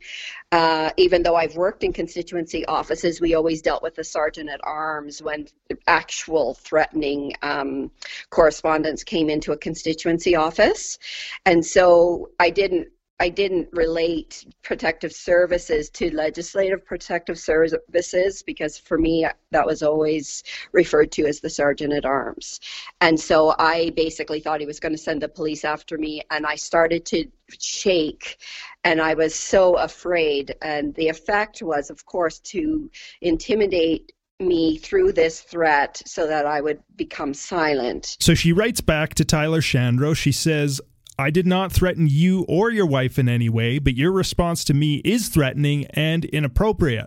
Uh, 0.52 0.90
even 0.96 1.24
though 1.24 1.34
I've 1.34 1.56
worked 1.56 1.82
in 1.82 1.92
constituency 1.92 2.64
offices, 2.66 3.20
we 3.20 3.34
always 3.34 3.62
dealt 3.62 3.82
with 3.82 3.96
the 3.96 4.04
sergeant 4.04 4.48
at 4.48 4.60
arms 4.62 5.20
when 5.20 5.48
actual 5.88 6.54
threatening 6.54 7.32
um, 7.42 7.90
correspondence 8.30 9.02
came 9.02 9.28
into 9.28 9.50
a 9.50 9.56
constituency 9.56 10.36
office. 10.36 11.00
And 11.44 11.66
so 11.66 12.30
I 12.38 12.50
didn't 12.50 12.88
I 13.20 13.28
didn't 13.28 13.68
relate 13.72 14.44
protective 14.62 15.12
services 15.12 15.88
to 15.90 16.14
legislative 16.14 16.84
protective 16.84 17.38
services 17.38 18.42
because 18.42 18.76
for 18.76 18.98
me 18.98 19.26
that 19.50 19.66
was 19.66 19.82
always 19.82 20.42
referred 20.72 21.12
to 21.12 21.26
as 21.26 21.40
the 21.40 21.50
sergeant 21.50 21.92
at 21.92 22.04
arms. 22.04 22.60
And 23.00 23.18
so 23.18 23.54
I 23.58 23.90
basically 23.96 24.40
thought 24.40 24.60
he 24.60 24.66
was 24.66 24.80
going 24.80 24.92
to 24.92 24.98
send 24.98 25.22
the 25.22 25.28
police 25.28 25.64
after 25.64 25.96
me 25.96 26.22
and 26.30 26.44
I 26.44 26.56
started 26.56 27.06
to 27.06 27.26
shake 27.58 28.38
and 28.82 29.00
I 29.00 29.14
was 29.14 29.34
so 29.34 29.76
afraid 29.76 30.56
and 30.60 30.94
the 30.94 31.08
effect 31.08 31.62
was 31.62 31.90
of 31.90 32.04
course 32.06 32.40
to 32.40 32.90
intimidate 33.20 34.12
me 34.40 34.78
through 34.78 35.12
this 35.12 35.40
threat 35.40 36.02
so 36.04 36.26
that 36.26 36.46
I 36.46 36.60
would 36.60 36.80
become 36.96 37.32
silent. 37.34 38.16
So 38.18 38.34
she 38.34 38.52
writes 38.52 38.80
back 38.80 39.14
to 39.14 39.24
Tyler 39.24 39.60
Shandro. 39.60 40.16
She 40.16 40.32
says, 40.32 40.80
I 41.18 41.30
did 41.30 41.46
not 41.46 41.70
threaten 41.70 42.08
you 42.08 42.44
or 42.48 42.70
your 42.70 42.86
wife 42.86 43.20
in 43.20 43.28
any 43.28 43.48
way, 43.48 43.78
but 43.78 43.94
your 43.94 44.10
response 44.10 44.64
to 44.64 44.74
me 44.74 44.96
is 45.04 45.28
threatening 45.28 45.86
and 45.90 46.24
inappropriate. 46.24 47.06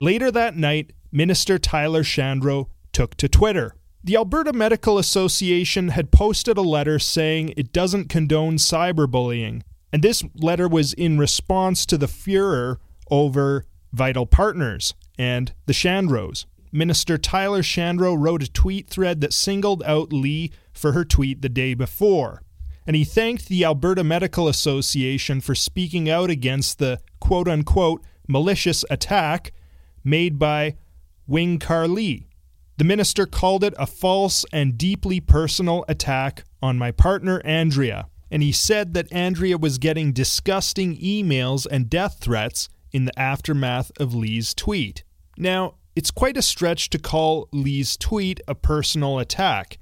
Later 0.00 0.30
that 0.32 0.56
night, 0.56 0.92
Minister 1.12 1.58
Tyler 1.58 2.02
Shandro 2.02 2.66
took 2.92 3.16
to 3.18 3.28
Twitter. 3.28 3.76
The 4.02 4.16
Alberta 4.16 4.52
Medical 4.52 4.98
Association 4.98 5.90
had 5.90 6.10
posted 6.10 6.58
a 6.58 6.62
letter 6.62 6.98
saying 6.98 7.54
it 7.56 7.72
doesn't 7.72 8.08
condone 8.08 8.56
cyberbullying, 8.56 9.62
and 9.92 10.02
this 10.02 10.24
letter 10.34 10.68
was 10.68 10.92
in 10.94 11.18
response 11.18 11.86
to 11.86 11.96
the 11.96 12.08
furor 12.08 12.80
over 13.10 13.64
Vital 13.92 14.26
Partners 14.26 14.92
and 15.18 15.52
the 15.66 15.72
Shandros. 15.72 16.46
Minister 16.70 17.18
Tyler 17.18 17.62
Shandro 17.62 18.16
wrote 18.18 18.42
a 18.42 18.50
tweet 18.50 18.88
thread 18.88 19.20
that 19.20 19.32
singled 19.32 19.82
out 19.84 20.12
Lee 20.12 20.50
for 20.72 20.92
her 20.92 21.04
tweet 21.04 21.42
the 21.42 21.48
day 21.48 21.74
before. 21.74 22.42
And 22.86 22.96
he 22.96 23.04
thanked 23.04 23.48
the 23.48 23.64
Alberta 23.64 24.02
Medical 24.02 24.48
Association 24.48 25.40
for 25.40 25.54
speaking 25.54 26.08
out 26.08 26.30
against 26.30 26.78
the 26.78 27.00
quote 27.20 27.48
unquote 27.48 28.02
malicious 28.26 28.84
attack 28.90 29.52
made 30.04 30.38
by 30.38 30.76
Wing 31.26 31.58
Kar 31.58 31.88
Lee. 31.88 32.28
The 32.78 32.84
minister 32.84 33.26
called 33.26 33.64
it 33.64 33.74
a 33.76 33.86
false 33.86 34.44
and 34.52 34.78
deeply 34.78 35.20
personal 35.20 35.84
attack 35.88 36.44
on 36.62 36.78
my 36.78 36.92
partner 36.92 37.42
Andrea, 37.44 38.06
and 38.30 38.42
he 38.42 38.52
said 38.52 38.94
that 38.94 39.12
Andrea 39.12 39.58
was 39.58 39.78
getting 39.78 40.12
disgusting 40.12 40.96
emails 40.96 41.66
and 41.68 41.90
death 41.90 42.18
threats 42.20 42.68
in 42.92 43.04
the 43.04 43.18
aftermath 43.18 43.90
of 43.98 44.14
Lee's 44.14 44.54
tweet. 44.54 45.02
Now, 45.36 45.74
it's 45.98 46.12
quite 46.12 46.36
a 46.36 46.42
stretch 46.42 46.90
to 46.90 46.96
call 46.96 47.48
Lee's 47.50 47.96
tweet 47.96 48.40
a 48.46 48.54
personal 48.54 49.18
attack. 49.18 49.78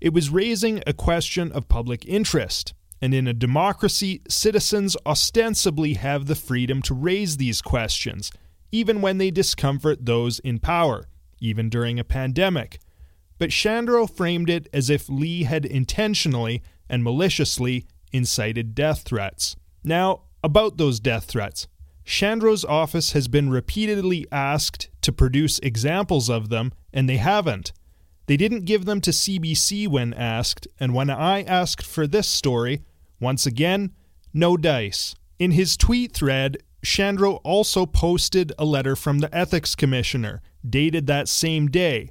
It 0.00 0.12
was 0.12 0.28
raising 0.28 0.82
a 0.84 0.92
question 0.92 1.52
of 1.52 1.68
public 1.68 2.04
interest. 2.06 2.74
And 3.00 3.14
in 3.14 3.28
a 3.28 3.32
democracy, 3.32 4.20
citizens 4.28 4.96
ostensibly 5.06 5.94
have 5.94 6.26
the 6.26 6.34
freedom 6.34 6.82
to 6.82 6.92
raise 6.92 7.36
these 7.36 7.62
questions, 7.62 8.32
even 8.72 9.00
when 9.00 9.18
they 9.18 9.30
discomfort 9.30 10.06
those 10.06 10.40
in 10.40 10.58
power, 10.58 11.06
even 11.38 11.68
during 11.68 12.00
a 12.00 12.04
pandemic. 12.04 12.80
But 13.38 13.50
Shandro 13.50 14.10
framed 14.10 14.50
it 14.50 14.66
as 14.72 14.90
if 14.90 15.08
Lee 15.08 15.44
had 15.44 15.64
intentionally 15.64 16.64
and 16.88 17.04
maliciously 17.04 17.86
incited 18.12 18.74
death 18.74 19.02
threats. 19.02 19.54
Now, 19.84 20.22
about 20.42 20.78
those 20.78 20.98
death 20.98 21.26
threats. 21.26 21.68
Shandro's 22.04 22.64
office 22.64 23.12
has 23.12 23.28
been 23.28 23.50
repeatedly 23.50 24.26
asked 24.32 24.89
to 25.02 25.12
produce 25.12 25.58
examples 25.60 26.28
of 26.28 26.48
them, 26.48 26.72
and 26.92 27.08
they 27.08 27.16
haven't. 27.18 27.72
They 28.26 28.36
didn't 28.36 28.64
give 28.64 28.84
them 28.84 29.00
to 29.00 29.10
CBC 29.10 29.88
when 29.88 30.14
asked, 30.14 30.68
and 30.78 30.94
when 30.94 31.10
I 31.10 31.42
asked 31.42 31.84
for 31.84 32.06
this 32.06 32.28
story, 32.28 32.82
once 33.18 33.44
again, 33.46 33.92
no 34.32 34.56
dice. 34.56 35.14
In 35.38 35.50
his 35.50 35.76
tweet 35.76 36.12
thread, 36.12 36.58
Shandro 36.82 37.40
also 37.44 37.86
posted 37.86 38.52
a 38.58 38.64
letter 38.64 38.94
from 38.94 39.18
the 39.18 39.34
Ethics 39.34 39.74
Commissioner, 39.74 40.40
dated 40.68 41.06
that 41.06 41.28
same 41.28 41.68
day. 41.68 42.10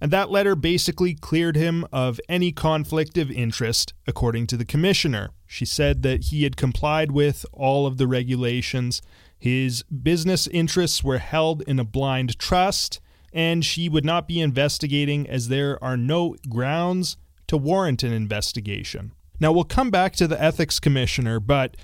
and 0.00 0.10
that 0.10 0.30
letter 0.30 0.54
basically 0.54 1.14
cleared 1.14 1.56
him 1.56 1.86
of 1.92 2.20
any 2.28 2.52
conflict 2.52 3.16
of 3.16 3.30
interest, 3.30 3.94
according 4.06 4.46
to 4.48 4.56
the 4.56 4.64
commissioner. 4.64 5.30
She 5.46 5.64
said 5.64 6.02
that 6.02 6.24
he 6.24 6.42
had 6.44 6.56
complied 6.56 7.12
with 7.12 7.46
all 7.52 7.86
of 7.86 7.96
the 7.96 8.06
regulations, 8.06 9.00
his 9.38 9.82
business 9.84 10.46
interests 10.46 11.04
were 11.04 11.18
held 11.18 11.62
in 11.62 11.78
a 11.78 11.84
blind 11.84 12.38
trust, 12.38 13.00
and 13.32 13.64
she 13.64 13.88
would 13.88 14.04
not 14.04 14.26
be 14.26 14.40
investigating 14.40 15.28
as 15.28 15.48
there 15.48 15.82
are 15.84 15.96
no 15.96 16.36
grounds 16.48 17.16
to 17.48 17.56
warrant 17.56 18.02
an 18.02 18.12
investigation. 18.12 19.12
Now, 19.38 19.52
we'll 19.52 19.64
come 19.64 19.90
back 19.90 20.14
to 20.16 20.26
the 20.26 20.42
ethics 20.42 20.80
commissioner, 20.80 21.38
but 21.38 21.76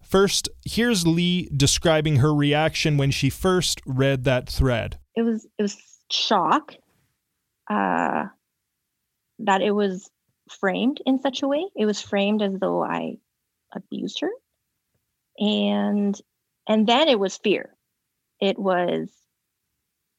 first, 0.00 0.48
here's 0.64 1.06
Lee 1.06 1.48
describing 1.54 2.16
her 2.16 2.32
reaction 2.32 2.96
when 2.96 3.10
she 3.10 3.30
first 3.30 3.80
read 3.84 4.24
that 4.24 4.48
thread. 4.48 4.98
It 5.16 5.22
was 5.22 5.46
it 5.58 5.62
was 5.62 5.76
shock 6.10 6.74
uh, 7.68 8.26
that 9.40 9.62
it 9.62 9.72
was 9.72 10.08
framed 10.48 11.00
in 11.04 11.18
such 11.18 11.42
a 11.42 11.48
way. 11.48 11.64
It 11.76 11.86
was 11.86 12.00
framed 12.00 12.42
as 12.42 12.54
though 12.60 12.82
I 12.82 13.16
abused 13.74 14.20
her, 14.20 14.30
and 15.38 16.18
and 16.70 16.86
then 16.86 17.08
it 17.08 17.18
was 17.18 17.36
fear. 17.36 17.74
It 18.40 18.56
was, 18.56 19.10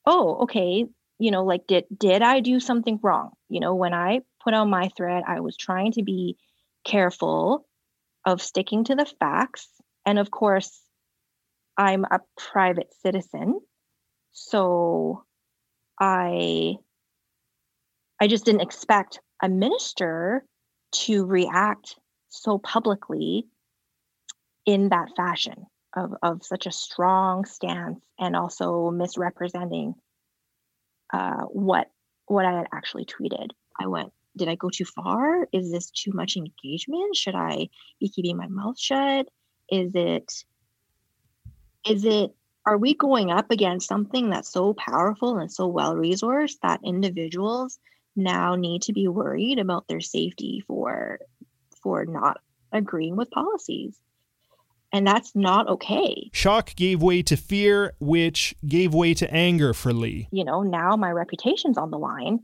oh, 0.05 0.43
okay, 0.43 0.85
you 1.17 1.31
know, 1.31 1.45
like 1.45 1.65
did 1.65 1.85
did 1.97 2.21
I 2.21 2.41
do 2.41 2.59
something 2.59 2.99
wrong? 3.01 3.31
You 3.47 3.61
know, 3.61 3.73
when 3.73 3.93
I 3.93 4.19
put 4.43 4.53
on 4.53 4.69
my 4.69 4.89
thread, 4.97 5.23
I 5.25 5.39
was 5.39 5.55
trying 5.55 5.93
to 5.93 6.03
be 6.03 6.35
careful 6.83 7.65
of 8.25 8.41
sticking 8.41 8.83
to 8.83 8.95
the 8.95 9.05
facts, 9.05 9.69
and 10.05 10.19
of 10.19 10.29
course, 10.29 10.81
I'm 11.77 12.03
a 12.03 12.19
private 12.37 12.93
citizen, 13.01 13.61
so 14.33 15.23
I 16.01 16.75
I 18.19 18.27
just 18.27 18.43
didn't 18.43 18.61
expect 18.61 19.21
a 19.41 19.47
minister 19.47 20.43
to 21.05 21.25
react 21.25 21.95
so 22.27 22.57
publicly 22.57 23.47
in 24.65 24.89
that 24.89 25.15
fashion 25.15 25.65
of, 25.93 26.13
of 26.21 26.43
such 26.43 26.65
a 26.65 26.71
strong 26.71 27.45
stance 27.45 27.99
and 28.19 28.35
also 28.35 28.91
misrepresenting 28.91 29.95
uh, 31.13 31.43
what 31.43 31.89
what 32.27 32.45
I 32.45 32.53
had 32.53 32.67
actually 32.73 33.05
tweeted. 33.05 33.49
I 33.77 33.87
went, 33.87 34.13
did 34.37 34.47
I 34.47 34.55
go 34.55 34.69
too 34.69 34.85
far? 34.85 35.47
Is 35.51 35.71
this 35.71 35.91
too 35.91 36.11
much 36.13 36.37
engagement? 36.37 37.15
Should 37.15 37.35
I 37.35 37.67
be 37.99 38.09
keeping 38.09 38.37
my 38.37 38.47
mouth 38.47 38.79
shut? 38.79 39.27
Is 39.69 39.91
it 39.95 40.31
is 41.85 42.05
it 42.05 42.31
are 42.65 42.77
we 42.77 42.93
going 42.93 43.31
up 43.31 43.49
against 43.49 43.87
something 43.87 44.29
that's 44.29 44.51
so 44.51 44.73
powerful 44.73 45.37
and 45.37 45.51
so 45.51 45.67
well 45.67 45.95
resourced 45.95 46.59
that 46.61 46.79
individuals 46.85 47.79
now 48.15 48.55
need 48.55 48.83
to 48.83 48.93
be 48.93 49.07
worried 49.07 49.57
about 49.57 49.87
their 49.87 50.01
safety 50.01 50.63
for 50.67 51.19
for 51.81 52.05
not 52.05 52.39
agreeing 52.71 53.15
with 53.15 53.31
policies 53.31 53.99
and 54.91 55.07
that's 55.07 55.35
not 55.35 55.67
okay. 55.69 56.29
Shock 56.33 56.75
gave 56.75 57.01
way 57.01 57.21
to 57.23 57.37
fear, 57.37 57.93
which 57.99 58.55
gave 58.67 58.93
way 58.93 59.13
to 59.15 59.33
anger 59.33 59.73
for 59.73 59.93
Lee. 59.93 60.27
You 60.31 60.43
know, 60.43 60.61
now 60.61 60.95
my 60.95 61.11
reputation's 61.11 61.77
on 61.77 61.91
the 61.91 61.97
line 61.97 62.39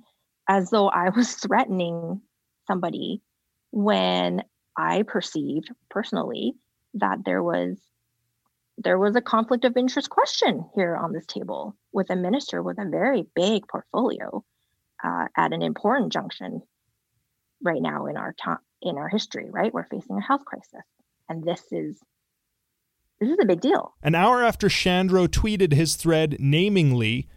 as 0.48 0.70
though 0.70 0.90
I 0.90 1.10
was 1.10 1.34
threatening 1.46 2.22
somebody 2.68 3.22
when 3.72 4.44
I 4.78 5.04
perceived 5.04 5.72
personally 5.90 6.54
that 6.96 7.20
there 7.26 7.44
was 7.44 7.78
there 8.80 9.00
was 9.00 9.16
a 9.16 9.22
conflict 9.22 9.66
of 9.66 9.76
interest 9.76 10.10
question 10.10 10.64
here 10.76 10.96
on 10.96 11.12
this 11.12 11.26
table 11.26 11.76
with 11.92 12.12
a 12.12 12.16
minister 12.16 12.62
with 12.62 12.78
a 12.78 12.88
very 12.88 13.26
big 13.36 13.68
portfolio 13.68 14.44
uh, 15.04 15.26
at 15.36 15.52
an 15.52 15.64
important 15.64 16.14
junction 16.14 16.62
right 17.64 17.82
now 17.82 18.06
in 18.06 18.18
our 18.18 18.34
time 18.34 18.60
in 18.82 18.98
our 18.98 19.10
history 19.10 19.50
right 19.50 19.74
we're 19.74 19.88
facing 19.88 20.18
a 20.18 20.22
health 20.22 20.46
crisis 20.46 20.86
and 21.28 21.44
this 21.44 21.64
is 21.72 22.00
this 23.20 23.30
is 23.30 23.38
a 23.42 23.46
big 23.46 23.62
deal 23.62 23.94
an 24.04 24.16
hour 24.16 24.44
after 24.44 24.68
shandro 24.68 25.28
tweeted 25.28 25.74
his 25.74 25.96
thread 25.96 26.38
naming 26.40 26.96
lee 26.96 27.28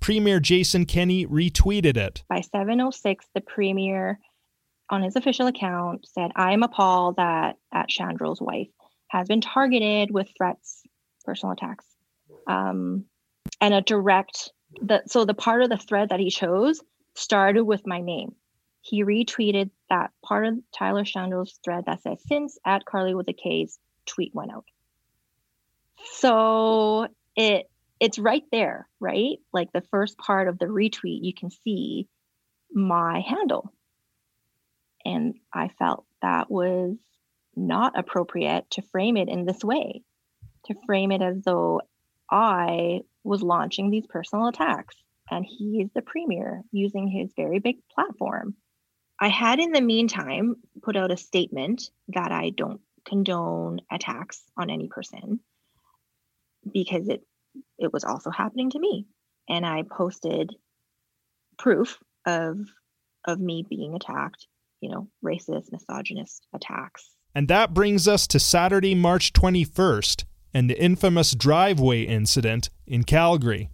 premier 0.00 0.40
jason 0.40 0.84
kenney 0.84 1.26
retweeted 1.26 1.96
it 1.96 2.22
by 2.28 2.40
706 2.40 3.26
the 3.34 3.40
premier 3.40 4.18
on 4.90 5.02
his 5.02 5.16
official 5.16 5.46
account 5.46 6.06
said 6.06 6.30
i 6.36 6.52
am 6.52 6.62
appalled 6.62 7.16
that 7.16 7.56
at 7.72 7.88
Shandro's 7.88 8.40
wife 8.40 8.68
has 9.08 9.28
been 9.28 9.40
targeted 9.40 10.10
with 10.10 10.28
threats 10.36 10.82
personal 11.24 11.52
attacks 11.52 11.84
um, 12.46 13.04
and 13.60 13.74
a 13.74 13.80
direct 13.82 14.50
the 14.82 15.02
so 15.06 15.24
the 15.24 15.34
part 15.34 15.62
of 15.62 15.70
the 15.70 15.76
thread 15.76 16.10
that 16.10 16.20
he 16.20 16.30
chose 16.30 16.80
started 17.14 17.64
with 17.64 17.86
my 17.86 18.00
name. 18.00 18.34
He 18.80 19.04
retweeted 19.04 19.70
that 19.90 20.10
part 20.24 20.46
of 20.46 20.58
Tyler 20.72 21.04
Shandro's 21.04 21.58
thread 21.64 21.84
that 21.86 22.02
says, 22.02 22.22
since 22.26 22.58
at 22.64 22.84
Carly 22.84 23.14
with 23.14 23.28
a 23.28 23.32
K's 23.32 23.78
tweet 24.06 24.34
went 24.34 24.52
out. 24.52 24.64
So 26.04 27.08
it 27.36 27.70
it's 28.00 28.18
right 28.18 28.44
there, 28.52 28.88
right? 29.00 29.38
Like 29.52 29.72
the 29.72 29.84
first 29.90 30.18
part 30.18 30.48
of 30.48 30.58
the 30.58 30.66
retweet, 30.66 31.20
you 31.22 31.34
can 31.34 31.50
see 31.50 32.08
my 32.72 33.20
handle. 33.20 33.72
And 35.04 35.34
I 35.52 35.68
felt 35.78 36.04
that 36.22 36.50
was 36.50 36.96
not 37.56 37.98
appropriate 37.98 38.70
to 38.70 38.82
frame 38.82 39.16
it 39.16 39.28
in 39.28 39.44
this 39.44 39.64
way, 39.64 40.02
to 40.66 40.74
frame 40.86 41.10
it 41.10 41.22
as 41.22 41.42
though 41.42 41.80
I 42.30 43.00
was 43.24 43.42
launching 43.42 43.90
these 43.90 44.06
personal 44.06 44.46
attacks 44.46 44.96
and 45.30 45.44
he 45.44 45.82
is 45.82 45.90
the 45.94 46.02
premier 46.02 46.62
using 46.72 47.08
his 47.08 47.32
very 47.36 47.58
big 47.58 47.76
platform. 47.94 48.54
I 49.20 49.28
had, 49.28 49.58
in 49.58 49.72
the 49.72 49.80
meantime, 49.80 50.56
put 50.82 50.96
out 50.96 51.10
a 51.10 51.16
statement 51.16 51.90
that 52.08 52.30
I 52.30 52.50
don't 52.50 52.80
condone 53.04 53.80
attacks 53.90 54.42
on 54.56 54.70
any 54.70 54.86
person 54.86 55.40
because 56.72 57.08
it 57.08 57.22
it 57.78 57.92
was 57.92 58.04
also 58.04 58.30
happening 58.30 58.70
to 58.70 58.78
me, 58.78 59.06
and 59.48 59.64
I 59.66 59.82
posted 59.82 60.54
proof 61.58 61.98
of 62.26 62.58
of 63.26 63.40
me 63.40 63.64
being 63.68 63.94
attacked. 63.94 64.46
You 64.80 64.90
know, 64.90 65.08
racist, 65.24 65.72
misogynist 65.72 66.46
attacks. 66.54 67.10
And 67.34 67.48
that 67.48 67.74
brings 67.74 68.06
us 68.08 68.26
to 68.28 68.38
Saturday, 68.38 68.94
March 68.94 69.32
21st, 69.32 70.24
and 70.54 70.70
the 70.70 70.80
infamous 70.80 71.34
driveway 71.34 72.02
incident 72.02 72.70
in 72.86 73.04
Calgary 73.04 73.70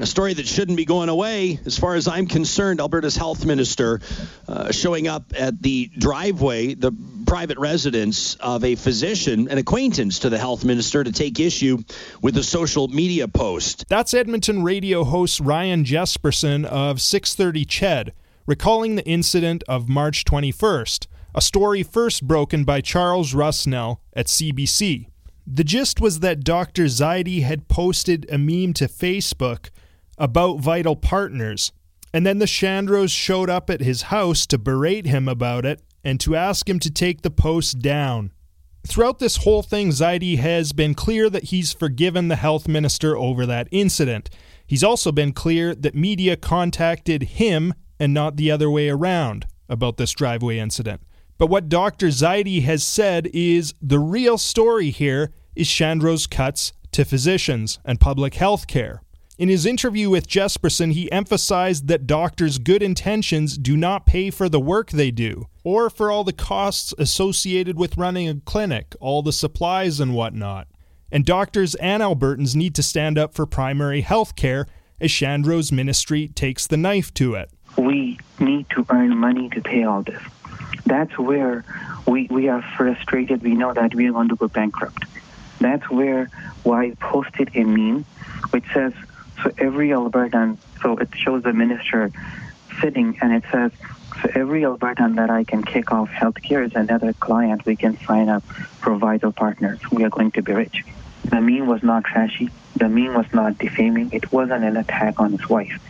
a 0.00 0.06
story 0.06 0.32
that 0.32 0.46
shouldn't 0.46 0.78
be 0.78 0.86
going 0.86 1.10
away, 1.10 1.60
as 1.66 1.78
far 1.78 1.94
as 1.94 2.08
I'm 2.08 2.26
concerned. 2.26 2.80
Alberta's 2.80 3.16
health 3.16 3.44
minister 3.44 4.00
uh, 4.48 4.72
showing 4.72 5.06
up 5.08 5.34
at 5.38 5.60
the 5.60 5.90
driveway, 5.98 6.74
the 6.74 6.92
private 7.26 7.58
residence 7.58 8.34
of 8.36 8.64
a 8.64 8.76
physician, 8.76 9.48
an 9.48 9.58
acquaintance 9.58 10.20
to 10.20 10.30
the 10.30 10.38
health 10.38 10.64
minister, 10.64 11.04
to 11.04 11.12
take 11.12 11.38
issue 11.38 11.78
with 12.22 12.36
a 12.38 12.42
social 12.42 12.88
media 12.88 13.28
post. 13.28 13.84
That's 13.88 14.14
Edmonton 14.14 14.62
radio 14.62 15.04
host 15.04 15.38
Ryan 15.38 15.84
Jespersen 15.84 16.64
of 16.64 17.00
630 17.00 17.64
CHED, 17.66 18.12
recalling 18.46 18.96
the 18.96 19.06
incident 19.06 19.62
of 19.68 19.88
March 19.88 20.24
21st, 20.24 21.08
a 21.34 21.42
story 21.42 21.82
first 21.82 22.26
broken 22.26 22.64
by 22.64 22.80
Charles 22.80 23.34
Rusnell 23.34 23.98
at 24.14 24.26
CBC. 24.26 25.08
The 25.46 25.64
gist 25.64 26.00
was 26.00 26.20
that 26.20 26.44
Dr. 26.44 26.84
Zaidi 26.84 27.42
had 27.42 27.68
posted 27.68 28.26
a 28.30 28.38
meme 28.38 28.72
to 28.74 28.86
Facebook 28.86 29.68
about 30.20 30.60
Vital 30.60 30.94
Partners. 30.94 31.72
And 32.12 32.26
then 32.26 32.38
the 32.38 32.46
Shandros 32.46 33.10
showed 33.10 33.48
up 33.50 33.70
at 33.70 33.80
his 33.80 34.02
house 34.02 34.46
to 34.46 34.58
berate 34.58 35.06
him 35.06 35.28
about 35.28 35.64
it 35.64 35.82
and 36.04 36.20
to 36.20 36.36
ask 36.36 36.68
him 36.68 36.78
to 36.80 36.90
take 36.90 37.22
the 37.22 37.30
post 37.30 37.80
down. 37.80 38.32
Throughout 38.86 39.18
this 39.18 39.38
whole 39.38 39.62
thing, 39.62 39.90
Zaidi 39.90 40.38
has 40.38 40.72
been 40.72 40.94
clear 40.94 41.28
that 41.30 41.44
he's 41.44 41.72
forgiven 41.72 42.28
the 42.28 42.36
health 42.36 42.68
minister 42.68 43.16
over 43.16 43.46
that 43.46 43.68
incident. 43.70 44.30
He's 44.66 44.84
also 44.84 45.12
been 45.12 45.32
clear 45.32 45.74
that 45.74 45.94
media 45.94 46.36
contacted 46.36 47.22
him 47.22 47.74
and 47.98 48.14
not 48.14 48.36
the 48.36 48.50
other 48.50 48.70
way 48.70 48.88
around 48.88 49.46
about 49.68 49.96
this 49.96 50.12
driveway 50.12 50.58
incident. 50.58 51.02
But 51.38 51.48
what 51.48 51.68
Dr. 51.68 52.08
Zaidi 52.08 52.62
has 52.62 52.82
said 52.82 53.28
is 53.32 53.74
the 53.80 53.98
real 53.98 54.38
story 54.38 54.90
here 54.90 55.32
is 55.54 55.66
Shandro's 55.66 56.26
cuts 56.26 56.72
to 56.92 57.04
physicians 57.04 57.78
and 57.84 58.00
public 58.00 58.34
health 58.34 58.66
care. 58.66 59.02
In 59.40 59.48
his 59.48 59.64
interview 59.64 60.10
with 60.10 60.28
Jespersen, 60.28 60.92
he 60.92 61.10
emphasized 61.10 61.88
that 61.88 62.06
doctors' 62.06 62.58
good 62.58 62.82
intentions 62.82 63.56
do 63.56 63.74
not 63.74 64.04
pay 64.04 64.28
for 64.28 64.50
the 64.50 64.60
work 64.60 64.90
they 64.90 65.10
do, 65.10 65.46
or 65.64 65.88
for 65.88 66.10
all 66.10 66.24
the 66.24 66.34
costs 66.34 66.92
associated 66.98 67.78
with 67.78 67.96
running 67.96 68.28
a 68.28 68.34
clinic, 68.34 68.94
all 69.00 69.22
the 69.22 69.32
supplies 69.32 69.98
and 69.98 70.14
whatnot. 70.14 70.68
And 71.10 71.24
doctors 71.24 71.74
and 71.76 72.02
Albertans 72.02 72.54
need 72.54 72.74
to 72.74 72.82
stand 72.82 73.16
up 73.16 73.32
for 73.32 73.46
primary 73.46 74.02
health 74.02 74.36
care 74.36 74.66
as 75.00 75.10
Shandro's 75.10 75.72
ministry 75.72 76.28
takes 76.28 76.66
the 76.66 76.76
knife 76.76 77.14
to 77.14 77.34
it. 77.34 77.50
We 77.78 78.18
need 78.40 78.68
to 78.74 78.84
earn 78.90 79.16
money 79.16 79.48
to 79.48 79.62
pay 79.62 79.84
all 79.84 80.02
this. 80.02 80.20
That's 80.84 81.16
where 81.16 81.64
we, 82.06 82.26
we 82.26 82.50
are 82.50 82.60
frustrated. 82.76 83.42
We 83.42 83.54
know 83.54 83.72
that 83.72 83.94
we 83.94 84.06
are 84.06 84.12
going 84.12 84.28
to 84.28 84.36
go 84.36 84.48
bankrupt. 84.48 85.02
That's 85.60 85.88
where 85.88 86.28
why 86.62 86.82
I 86.82 86.90
posted 87.00 87.50
a 87.54 87.64
meme 87.64 88.04
which 88.50 88.64
says 88.74 88.92
So 89.42 89.50
every 89.58 89.90
Albertan, 89.90 90.58
so 90.82 90.96
it 90.96 91.08
shows 91.14 91.42
the 91.42 91.52
minister 91.52 92.10
sitting 92.80 93.18
and 93.20 93.32
it 93.32 93.44
says, 93.50 93.72
so 94.22 94.30
every 94.34 94.62
Albertan 94.62 95.16
that 95.16 95.30
I 95.30 95.44
can 95.44 95.62
kick 95.62 95.92
off 95.92 96.10
healthcare 96.10 96.66
is 96.66 96.74
another 96.74 97.12
client 97.14 97.64
we 97.64 97.76
can 97.76 97.98
sign 98.00 98.28
up 98.28 98.42
for 98.42 98.96
vital 98.96 99.32
partners. 99.32 99.78
We 99.90 100.04
are 100.04 100.10
going 100.10 100.32
to 100.32 100.42
be 100.42 100.52
rich. 100.52 100.84
The 101.24 101.40
meme 101.40 101.66
was 101.66 101.82
not 101.82 102.04
trashy. 102.04 102.50
The 102.76 102.88
meme 102.88 103.14
was 103.14 103.26
not 103.32 103.58
defaming. 103.58 104.10
It 104.12 104.32
wasn't 104.32 104.64
an 104.64 104.76
attack 104.76 105.20
on 105.20 105.32
his 105.32 105.48
wife. 105.48 105.80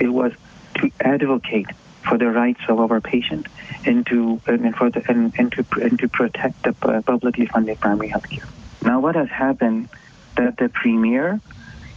It 0.00 0.08
was 0.08 0.32
to 0.76 0.90
advocate 1.00 1.68
for 2.08 2.18
the 2.18 2.30
rights 2.30 2.60
of 2.68 2.80
our 2.80 3.00
patient 3.00 3.46
and 3.84 4.06
to 4.06 4.40
and 4.46 4.74
for 4.74 4.90
the, 4.90 5.02
and, 5.10 5.32
and 5.38 5.52
to 5.52 5.64
and 5.82 5.98
to 5.98 6.08
protect 6.08 6.62
the 6.62 6.72
publicly 6.72 7.46
funded 7.46 7.80
primary 7.80 8.08
health 8.08 8.28
care. 8.28 8.46
Now, 8.82 9.00
what 9.00 9.14
has 9.14 9.28
happened 9.28 9.88
that 10.36 10.56
the 10.56 10.68
premier 10.68 11.40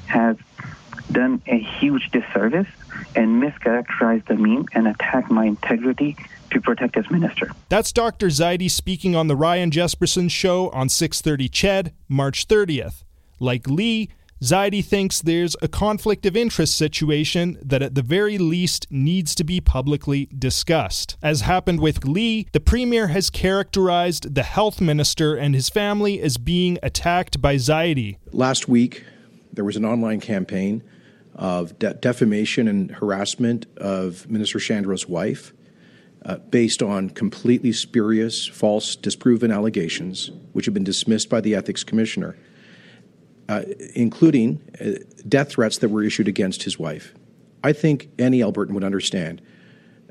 has 0.08 0.36
done 1.12 1.42
a 1.48 1.60
huge 1.60 2.10
disservice 2.12 2.68
and 3.16 3.42
mischaracterized 3.42 4.28
the 4.28 4.36
meme 4.36 4.66
and 4.74 4.88
attacked 4.88 5.32
my 5.32 5.46
integrity 5.46 6.16
to 6.52 6.62
protect 6.62 6.96
his 6.96 7.10
minister. 7.10 7.52
That's 7.70 7.92
Dr. 7.92 8.28
Zaidi 8.28 8.70
speaking 8.70 9.16
on 9.16 9.28
the 9.28 9.36
Ryan 9.36 9.72
Jespersen 9.72 10.30
show 10.30 10.70
on 10.70 10.88
6:30 10.88 11.50
CHED, 11.50 11.94
March 12.08 12.48
30th. 12.48 13.04
Like 13.40 13.68
Lee, 13.68 14.10
Zaidi 14.42 14.84
thinks 14.84 15.22
there's 15.22 15.56
a 15.62 15.68
conflict 15.68 16.26
of 16.26 16.36
interest 16.36 16.76
situation 16.76 17.60
that 17.62 17.84
at 17.84 17.94
the 17.94 18.02
very 18.02 18.40
least 18.40 18.88
needs 18.90 19.36
to 19.36 19.44
be 19.44 19.62
publicly 19.62 20.28
discussed. 20.38 21.16
As 21.22 21.42
happened 21.42 21.80
with 21.80 22.06
Lee, 22.06 22.48
the 22.52 22.60
premier 22.60 23.08
has 23.08 23.30
characterized 23.30 24.34
the 24.34 24.42
health 24.44 24.82
minister 24.82 25.36
and 25.36 25.54
his 25.54 25.70
family 25.70 26.20
as 26.20 26.40
being 26.40 26.80
attacked 26.82 27.40
by 27.40 27.56
Zaidi. 27.56 28.18
Last 28.32 28.68
week, 28.68 29.04
there 29.54 29.64
was 29.64 29.76
an 29.76 29.86
online 29.86 30.20
campaign 30.20 30.82
of 31.36 31.78
de- 31.80 31.94
defamation 31.94 32.68
and 32.68 32.92
harassment 32.92 33.66
of 33.78 34.30
Minister 34.30 34.60
Shandro's 34.60 35.08
wife. 35.08 35.54
Uh, 36.24 36.38
based 36.38 36.84
on 36.84 37.10
completely 37.10 37.72
spurious, 37.72 38.46
false, 38.46 38.96
disproven 38.96 39.52
allegations, 39.52 40.30
which 40.54 40.66
have 40.66 40.74
been 40.74 40.84
dismissed 40.84 41.32
by 41.32 41.42
the 41.42 41.56
ethics 41.56 41.84
commissioner 41.84 42.38
uh, 43.52 43.64
including 43.96 44.62
uh, 44.80 44.92
death 45.28 45.50
threats 45.50 45.80
that 45.80 45.90
were 45.90 46.04
issued 46.04 46.30
against 46.30 46.64
his 46.64 46.80
wife. 46.80 47.14
I 47.66 47.74
think 47.74 48.10
any 48.18 48.40
Albertan 48.40 48.72
would 48.72 48.84
understand 48.86 49.42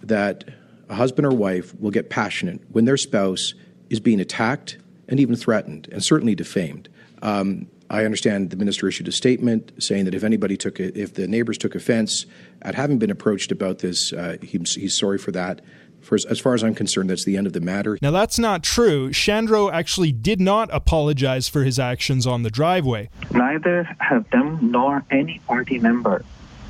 that 0.03 0.45
a 0.91 0.95
husband 0.95 1.27
or 1.27 1.35
wife 1.35 1.75
will 1.81 1.91
get 1.91 2.11
passionate 2.11 2.61
when 2.71 2.85
their 2.85 2.99
spouse 2.99 3.55
is 3.89 3.99
being 3.99 4.21
attacked 4.21 4.77
and 5.09 5.19
even 5.19 5.37
threatened 5.37 5.89
and 5.91 6.05
certainly 6.05 6.35
defamed. 6.35 6.91
Um, 7.23 7.67
I 7.91 8.05
understand 8.05 8.51
the 8.51 8.57
minister 8.57 8.87
issued 8.87 9.09
a 9.09 9.13
statement 9.13 9.73
saying 9.83 10.05
that 10.05 10.15
if 10.15 10.23
anybody 10.23 10.57
took, 10.57 10.79
if 10.79 11.15
the 11.15 11.27
neighbors 11.27 11.59
took 11.59 11.75
offense 11.75 12.25
at 12.63 12.77
having 12.77 13.01
been 13.01 13.11
approached 13.11 13.51
about 13.51 13.81
this, 13.81 14.13
uh, 14.13 14.37
he, 14.41 14.59
he's 14.59 14.97
sorry 14.97 15.19
for 15.19 15.33
that. 15.33 15.61
For 16.01 16.15
as, 16.15 16.25
as 16.25 16.39
far 16.39 16.55
as 16.55 16.63
I'm 16.63 16.75
concerned, 16.75 17.11
that's 17.11 17.25
the 17.25 17.37
end 17.37 17.49
of 17.49 17.53
the 17.53 17.61
matter. 17.61 17.99
Now, 18.01 18.13
that's 18.13 18.39
not 18.39 18.63
true. 18.63 19.11
Shandro 19.11 19.71
actually 19.73 20.13
did 20.13 20.41
not 20.41 20.71
apologize 20.73 21.49
for 21.49 21.65
his 21.65 21.81
actions 21.81 22.29
on 22.29 22.45
the 22.45 22.51
driveway. 22.51 23.11
Neither 23.33 23.83
have 23.99 24.31
them 24.31 24.71
nor 24.71 25.05
any 25.11 25.41
party 25.47 25.79
member 25.81 26.25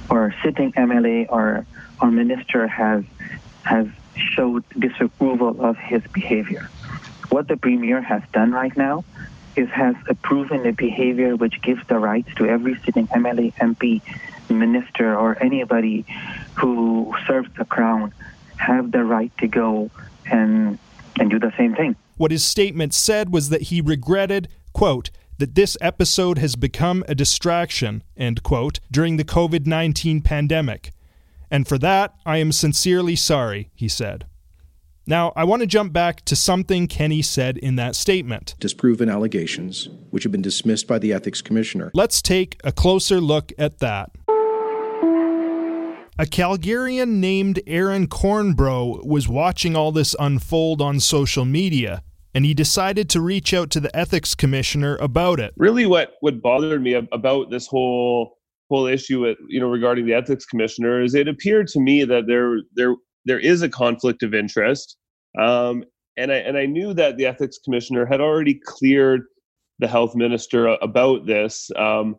or 0.09 0.35
sitting 0.43 0.73
MLA 0.73 1.27
or, 1.29 1.67
or 2.01 2.11
minister 2.11 2.67
has, 2.67 3.05
has 3.63 3.87
showed 4.17 4.65
disapproval 4.79 5.63
of 5.63 5.77
his 5.77 6.03
behavior. 6.15 6.69
What 7.29 7.47
the 7.47 7.59
premier 7.59 8.01
has 8.01 8.23
done 8.33 8.53
right 8.53 8.77
now 8.77 9.05
is 9.57 9.69
has 9.71 9.95
proven 10.23 10.67
a 10.67 10.73
behavior 10.73 11.37
which 11.37 11.61
gives 11.63 11.87
the 11.89 11.99
rights 11.99 12.33
to 12.37 12.47
every 12.47 12.79
sitting 12.85 13.07
MLA, 13.09 13.53
MP, 13.55 14.01
minister, 14.49 15.17
or 15.17 15.43
anybody 15.43 16.05
who 16.55 17.15
serves 17.27 17.49
the 17.57 17.65
crown 17.65 18.13
have 18.57 18.93
the 18.93 19.05
right 19.05 19.33
to 19.39 19.47
go 19.47 19.91
and 20.27 20.79
and 21.19 21.31
do 21.31 21.39
the 21.39 21.53
same 21.57 21.75
thing. 21.75 21.97
What 22.17 22.31
his 22.31 22.45
statement 22.45 22.95
said 22.95 23.33
was 23.33 23.49
that 23.49 23.63
he 23.63 23.81
regretted, 23.81 24.49
quote, 24.73 25.11
that 25.39 25.55
this 25.55 25.77
episode 25.81 26.39
has 26.39 26.55
become 26.55 27.03
a 27.09 27.15
distraction, 27.15 28.03
end 28.17 28.43
quote, 28.43 28.79
during 28.91 29.17
the 29.17 29.25
COVID 29.25 29.67
19 29.67 30.21
pandemic. 30.21 30.93
And 31.51 31.67
for 31.67 31.79
that, 31.79 32.15
I 32.25 32.37
am 32.37 32.53
sincerely 32.53 33.17
sorry, 33.17 33.71
he 33.75 33.89
said. 33.89 34.27
Now, 35.07 35.33
I 35.35 35.45
want 35.45 35.61
to 35.61 35.67
jump 35.67 35.93
back 35.93 36.25
to 36.27 36.37
something 36.37 36.87
Kenney 36.87 37.23
said 37.23 37.57
in 37.59 37.77
that 37.77 37.97
statement. 37.97 38.55
Disproven 38.61 39.09
allegations, 39.09 39.89
which 40.11 40.23
have 40.25 40.33
been 40.33 40.43
dismissed 40.43 40.87
by 40.87 40.99
the 40.99 41.13
Ethics 41.13 41.43
Commissioner. 41.43 41.91
Let's 41.95 42.23
take 42.23 42.61
a 42.63 42.71
closer 42.71 43.21
look 43.21 43.53
at 43.59 43.79
that. 43.79 44.11
A 46.19 46.25
Calgarian 46.25 47.19
named 47.19 47.61
Aaron 47.67 48.07
Cornbro 48.07 49.07
was 49.07 49.27
watching 49.27 49.75
all 49.75 49.91
this 49.91 50.15
unfold 50.21 50.83
on 50.83 51.01
social 51.01 51.47
media, 51.47 52.03
and 52.35 52.45
he 52.45 52.53
decided 52.53 53.09
to 53.11 53.23
reach 53.23 53.55
out 53.55 53.71
to 53.71 53.81
the 53.81 53.95
ethics 53.97 54.35
commissioner 54.35 54.99
about 55.01 55.41
it. 55.41 55.55
Really, 55.57 55.87
what 55.87 56.13
what 56.21 56.43
bothered 56.43 56.83
me 56.83 56.93
about 56.93 57.51
this 57.51 57.67
whole 57.67 58.37
whole 58.69 58.87
issue, 58.87 59.21
with, 59.21 59.39
you 59.49 59.61
know, 59.61 59.69
regarding 59.69 60.05
the 60.05 60.13
ethics 60.13 60.45
commissioner, 60.45 61.03
is 61.03 61.15
it 61.15 61.27
appeared 61.27 61.69
to 61.69 61.81
me 61.81 62.05
that 62.05 62.27
there 62.27 62.59
there 62.75 62.95
there 63.25 63.39
is 63.39 63.63
a 63.63 63.69
conflict 63.69 64.23
of 64.23 64.35
interest, 64.35 64.97
um, 65.39 65.85
and 66.17 66.33
I 66.33 66.37
and 66.37 66.57
I 66.57 66.67
knew 66.67 66.95
that 66.95 67.17
the 67.17 67.27
ethics 67.27 67.59
commissioner 67.59 68.07
had 68.07 68.21
already 68.21 68.61
cleared 68.65 69.23
the 69.79 69.89
health 69.89 70.15
minister 70.15 70.77
about 70.83 71.27
this. 71.27 71.71
Um, 71.77 72.17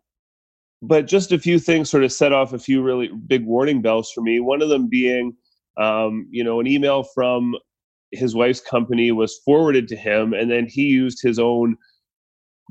but 0.81 1.05
just 1.05 1.31
a 1.31 1.39
few 1.39 1.59
things 1.59 1.89
sort 1.89 2.03
of 2.03 2.11
set 2.11 2.33
off 2.33 2.53
a 2.53 2.59
few 2.59 2.81
really 2.81 3.09
big 3.27 3.45
warning 3.45 3.81
bells 3.81 4.11
for 4.11 4.21
me. 4.21 4.39
One 4.39 4.63
of 4.63 4.69
them 4.69 4.89
being, 4.89 5.33
um, 5.77 6.27
you 6.31 6.43
know, 6.43 6.59
an 6.59 6.65
email 6.67 7.03
from 7.03 7.55
his 8.11 8.35
wife's 8.35 8.61
company 8.61 9.11
was 9.11 9.39
forwarded 9.45 9.87
to 9.89 9.95
him, 9.95 10.33
and 10.33 10.49
then 10.49 10.67
he 10.67 10.83
used 10.83 11.19
his 11.21 11.39
own 11.39 11.77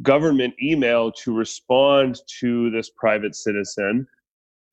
government 0.03 0.55
email 0.62 1.12
to 1.12 1.33
respond 1.35 2.19
to 2.40 2.71
this 2.71 2.90
private 2.97 3.35
citizen. 3.35 4.07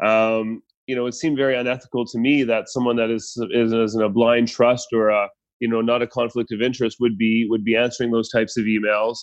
Um, 0.04 0.62
you 0.88 0.96
know, 0.96 1.06
it 1.06 1.14
seemed 1.14 1.38
very 1.38 1.56
unethical 1.56 2.06
to 2.06 2.18
me 2.18 2.44
that 2.44 2.70
someone 2.70 2.96
that 2.96 3.12
is 3.12 3.38
is, 3.52 3.96
in 3.96 4.02
a 4.02 4.10
blind 4.10 4.48
trust 4.48 4.88
or 4.94 5.10
a 5.10 5.28
you 5.60 5.68
know 5.68 5.82
not 5.82 6.02
a 6.02 6.08
conflict 6.08 6.52
of 6.52 6.62
interest 6.62 6.98
would 7.00 7.18
be 7.18 7.46
would 7.50 7.64
be 7.64 7.76
answering 7.76 8.12
those 8.12 8.30
types 8.30 8.58
of 8.58 8.66
emails. 8.66 9.18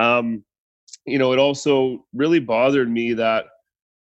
Um, 0.00 0.44
you 1.06 1.18
know, 1.18 1.32
it 1.32 1.38
also 1.38 2.04
really 2.14 2.40
bothered 2.40 2.90
me 2.90 3.12
that 3.14 3.44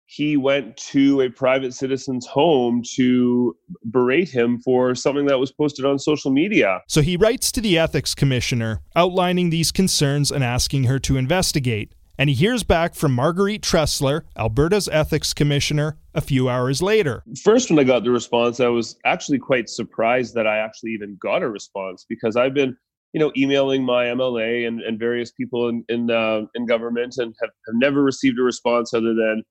he 0.08 0.38
went 0.38 0.78
to 0.78 1.21
a 1.21 1.30
private 1.30 1.74
citizen's 1.74 2.28
home 2.28 2.84
to 2.93 3.56
berate 3.86 4.30
him 4.30 4.60
for 4.62 4.93
something 4.93 5.26
that 5.26 5.39
was 5.39 5.52
posted 5.52 5.84
on 5.84 5.98
social 5.98 6.32
media. 6.32 6.82
So 6.88 7.02
he 7.02 7.17
writes 7.17 7.52
to 7.54 7.62
the 7.62 7.80
ethics 7.80 8.13
commissioner, 8.13 8.82
outlining 8.95 9.50
these 9.50 9.71
concerns 9.71 10.32
and 10.32 10.43
asking 10.43 10.84
her 10.84 11.00
to 11.00 11.17
investigate. 11.17 11.93
And 12.17 12.30
he 12.30 12.36
hears 12.36 12.63
back 12.63 12.95
from 12.95 13.13
Marguerite 13.13 13.62
Trussler, 13.62 14.21
Alberta's 14.38 14.88
ethics 14.89 15.34
commissioner, 15.34 15.97
a 16.13 16.21
few 16.21 16.47
hours 16.49 16.82
later. 16.82 17.23
First, 17.43 17.69
when 17.69 17.80
I 17.80 17.84
got 17.84 18.04
the 18.04 18.12
response, 18.12 18.60
I 18.60 18.67
was 18.67 18.97
actually 19.06 19.39
quite 19.39 19.69
surprised 19.69 20.34
that 20.36 20.47
I 20.47 20.58
actually 20.58 20.91
even 20.91 21.17
got 21.21 21.43
a 21.43 21.49
response 21.49 22.06
because 22.08 22.36
I've 22.36 22.54
been 22.54 22.78
you 23.15 23.19
know, 23.19 23.32
emailing 23.38 23.82
my 23.82 24.08
MLA 24.08 24.67
and, 24.67 24.82
and 24.82 24.99
various 24.99 25.32
people 25.32 25.69
in 25.69 25.86
in, 25.88 26.12
uh, 26.12 26.41
in 26.54 26.65
government 26.65 27.15
and 27.17 27.34
have, 27.41 27.49
have 27.65 27.75
never 27.75 28.04
received 28.04 28.38
a 28.38 28.43
response 28.43 28.93
other 28.93 29.13
than, 29.13 29.41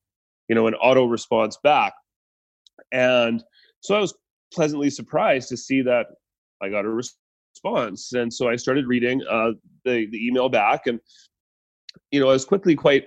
you 0.48 0.54
know, 0.54 0.66
an 0.66 0.74
auto 0.74 1.06
response 1.06 1.56
back. 1.64 1.94
And 2.92 3.42
so 3.80 3.94
I 3.94 4.00
was 4.00 4.12
pleasantly 4.52 4.90
surprised 4.90 5.48
to 5.48 5.56
see 5.56 5.80
that 5.80 6.08
I 6.62 6.68
got 6.68 6.84
a 6.84 6.90
response. 6.90 8.12
And 8.12 8.30
so 8.30 8.50
I 8.50 8.56
started 8.56 8.86
reading 8.86 9.22
uh, 9.30 9.52
the, 9.86 10.08
the 10.10 10.26
email 10.26 10.50
back 10.50 10.86
and, 10.86 11.00
you 12.10 12.20
know, 12.20 12.28
I 12.28 12.32
was 12.32 12.44
quickly 12.44 12.74
quite 12.74 13.04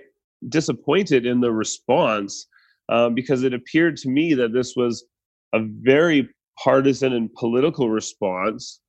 disappointed 0.48 1.26
in 1.26 1.40
the 1.40 1.52
response 1.52 2.46
um, 2.88 3.14
because 3.14 3.42
it 3.42 3.54
appeared 3.54 3.96
to 3.98 4.08
me 4.08 4.34
that 4.34 4.52
this 4.52 4.74
was 4.76 5.04
a 5.52 5.60
very 5.82 6.28
partisan 6.62 7.12
and 7.12 7.32
political 7.34 7.90
response 7.90 8.80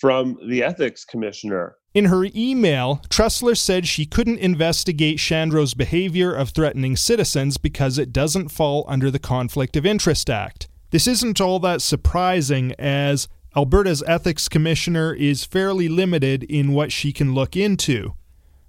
from 0.00 0.36
the 0.48 0.62
ethics 0.62 1.04
commissioner. 1.04 1.76
In 1.94 2.06
her 2.06 2.26
email, 2.34 3.00
Trussler 3.08 3.56
said 3.56 3.86
she 3.86 4.04
couldn't 4.04 4.38
investigate 4.38 5.18
Shandro's 5.18 5.74
behavior 5.74 6.34
of 6.34 6.50
threatening 6.50 6.96
citizens 6.96 7.56
because 7.56 7.98
it 7.98 8.12
doesn't 8.12 8.48
fall 8.48 8.84
under 8.88 9.10
the 9.10 9.20
Conflict 9.20 9.76
of 9.76 9.86
Interest 9.86 10.28
Act. 10.28 10.66
This 10.90 11.06
isn't 11.06 11.40
all 11.40 11.60
that 11.60 11.82
surprising, 11.82 12.72
as 12.78 13.28
Alberta's 13.56 14.02
ethics 14.08 14.48
commissioner 14.48 15.14
is 15.14 15.44
fairly 15.44 15.88
limited 15.88 16.42
in 16.42 16.72
what 16.72 16.90
she 16.90 17.12
can 17.12 17.34
look 17.34 17.56
into. 17.56 18.14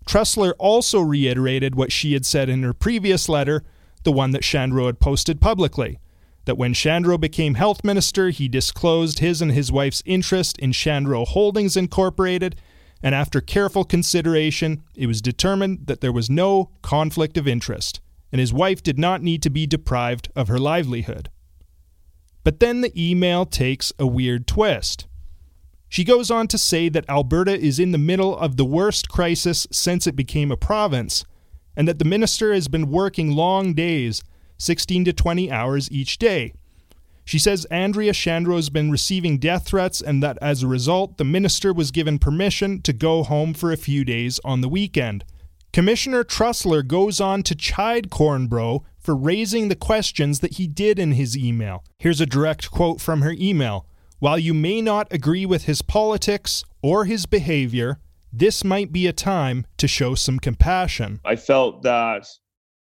Trussler 0.05 0.53
also 0.59 0.99
reiterated 0.99 1.75
what 1.75 1.91
she 1.91 2.13
had 2.13 2.25
said 2.25 2.49
in 2.49 2.63
her 2.63 2.73
previous 2.73 3.27
letter, 3.27 3.63
the 4.03 4.11
one 4.11 4.31
that 4.31 4.43
Shandro 4.43 4.85
had 4.85 4.99
posted 4.99 5.41
publicly 5.41 5.99
that 6.45 6.57
when 6.57 6.73
Shandro 6.73 7.19
became 7.19 7.55
health 7.55 7.83
minister, 7.83 8.29
he 8.29 8.47
disclosed 8.47 9.19
his 9.19 9.41
and 9.41 9.51
his 9.51 9.71
wife's 9.71 10.03
interest 10.05 10.57
in 10.59 10.71
Shandro 10.71 11.25
Holdings 11.27 11.75
Incorporated, 11.75 12.55
and 13.01 13.13
after 13.13 13.41
careful 13.41 13.83
consideration, 13.83 14.83
it 14.95 15.07
was 15.07 15.21
determined 15.21 15.87
that 15.87 16.01
there 16.01 16.11
was 16.11 16.29
no 16.29 16.69
conflict 16.81 17.37
of 17.37 17.47
interest. 17.47 17.99
and 18.31 18.41
his 18.41 18.51
wife 18.51 18.83
did 18.83 18.99
not 18.99 19.21
need 19.21 19.41
to 19.41 19.49
be 19.49 19.65
deprived 19.65 20.29
of 20.35 20.49
her 20.49 20.59
livelihood. 20.59 21.29
But 22.43 22.59
then 22.59 22.81
the 22.81 22.91
email 23.09 23.45
takes 23.45 23.93
a 23.97 24.05
weird 24.05 24.45
twist. 24.45 25.07
She 25.95 26.03
goes 26.03 26.29
on 26.29 26.49
to 26.49 26.57
say 26.57 26.89
that 26.89 27.09
Alberta 27.09 27.57
is 27.57 27.79
in 27.79 27.93
the 27.93 27.97
middle 27.97 28.37
of 28.37 28.57
the 28.57 28.65
worst 28.65 29.07
crisis 29.07 29.65
since 29.71 30.05
it 30.05 30.13
became 30.13 30.51
a 30.51 30.57
province, 30.57 31.23
and 31.73 31.87
that 31.87 31.99
the 31.99 32.03
minister 32.03 32.53
has 32.53 32.67
been 32.67 32.91
working 32.91 33.31
long 33.31 33.73
days, 33.73 34.21
16 34.57 35.05
to 35.05 35.13
20 35.13 35.49
hours 35.49 35.89
each 35.89 36.17
day. 36.17 36.51
She 37.23 37.39
says 37.39 37.63
Andrea 37.71 38.11
Shandro 38.11 38.57
has 38.57 38.69
been 38.69 38.91
receiving 38.91 39.37
death 39.37 39.67
threats 39.67 40.01
and 40.01 40.21
that 40.21 40.37
as 40.41 40.63
a 40.63 40.67
result, 40.67 41.17
the 41.17 41.23
minister 41.23 41.71
was 41.71 41.91
given 41.91 42.19
permission 42.19 42.81
to 42.81 42.91
go 42.91 43.23
home 43.23 43.53
for 43.53 43.71
a 43.71 43.77
few 43.77 44.03
days 44.03 44.37
on 44.43 44.59
the 44.59 44.67
weekend. 44.67 45.23
Commissioner 45.71 46.25
Trussler 46.25 46.85
goes 46.85 47.21
on 47.21 47.41
to 47.43 47.55
chide 47.55 48.09
Cornbro 48.09 48.83
for 48.99 49.15
raising 49.15 49.69
the 49.69 49.77
questions 49.77 50.41
that 50.41 50.55
he 50.55 50.67
did 50.67 50.99
in 50.99 51.13
his 51.13 51.37
email. 51.37 51.85
Here's 51.99 52.19
a 52.19 52.25
direct 52.25 52.69
quote 52.69 52.99
from 52.99 53.21
her 53.21 53.33
email. 53.39 53.87
While 54.25 54.39
you 54.39 54.55
may 54.55 54.81
not 54.81 55.13
agree 55.13 55.45
with 55.45 55.65
his 55.65 55.83
politics 55.83 56.63
or 56.81 57.05
his 57.05 57.27
behavior, 57.27 57.99
this 58.33 58.63
might 58.63 58.91
be 58.91 59.05
a 59.05 59.13
time 59.13 59.67
to 59.77 59.87
show 59.87 60.15
some 60.15 60.39
compassion. 60.39 61.19
I 61.23 61.35
felt 61.35 61.83
that 61.83 62.25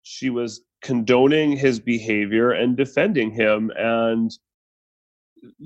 she 0.03 0.29
was 0.29 0.61
condoning 0.83 1.57
his 1.57 1.79
behavior 1.79 2.51
and 2.51 2.77
defending 2.77 3.31
him. 3.31 3.71
And 3.75 4.29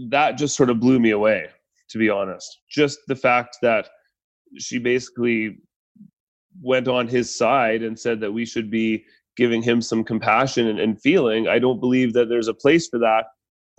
that 0.07 0.37
just 0.37 0.55
sort 0.55 0.69
of 0.69 0.79
blew 0.79 0.97
me 0.97 1.09
away, 1.09 1.47
to 1.89 1.97
be 1.97 2.09
honest. 2.09 2.61
Just 2.71 2.99
the 3.09 3.17
fact 3.17 3.57
that 3.61 3.89
she 4.59 4.79
basically 4.79 5.57
went 6.61 6.87
on 6.87 7.05
his 7.05 7.35
side 7.35 7.83
and 7.83 7.99
said 7.99 8.21
that 8.21 8.31
we 8.31 8.45
should 8.45 8.71
be 8.71 9.03
giving 9.35 9.61
him 9.61 9.81
some 9.81 10.05
compassion 10.05 10.67
and, 10.67 10.79
and 10.79 11.01
feeling. 11.01 11.49
I 11.49 11.59
don't 11.59 11.81
believe 11.81 12.13
that 12.13 12.29
there's 12.29 12.47
a 12.47 12.53
place 12.53 12.87
for 12.87 12.99
that 12.99 13.25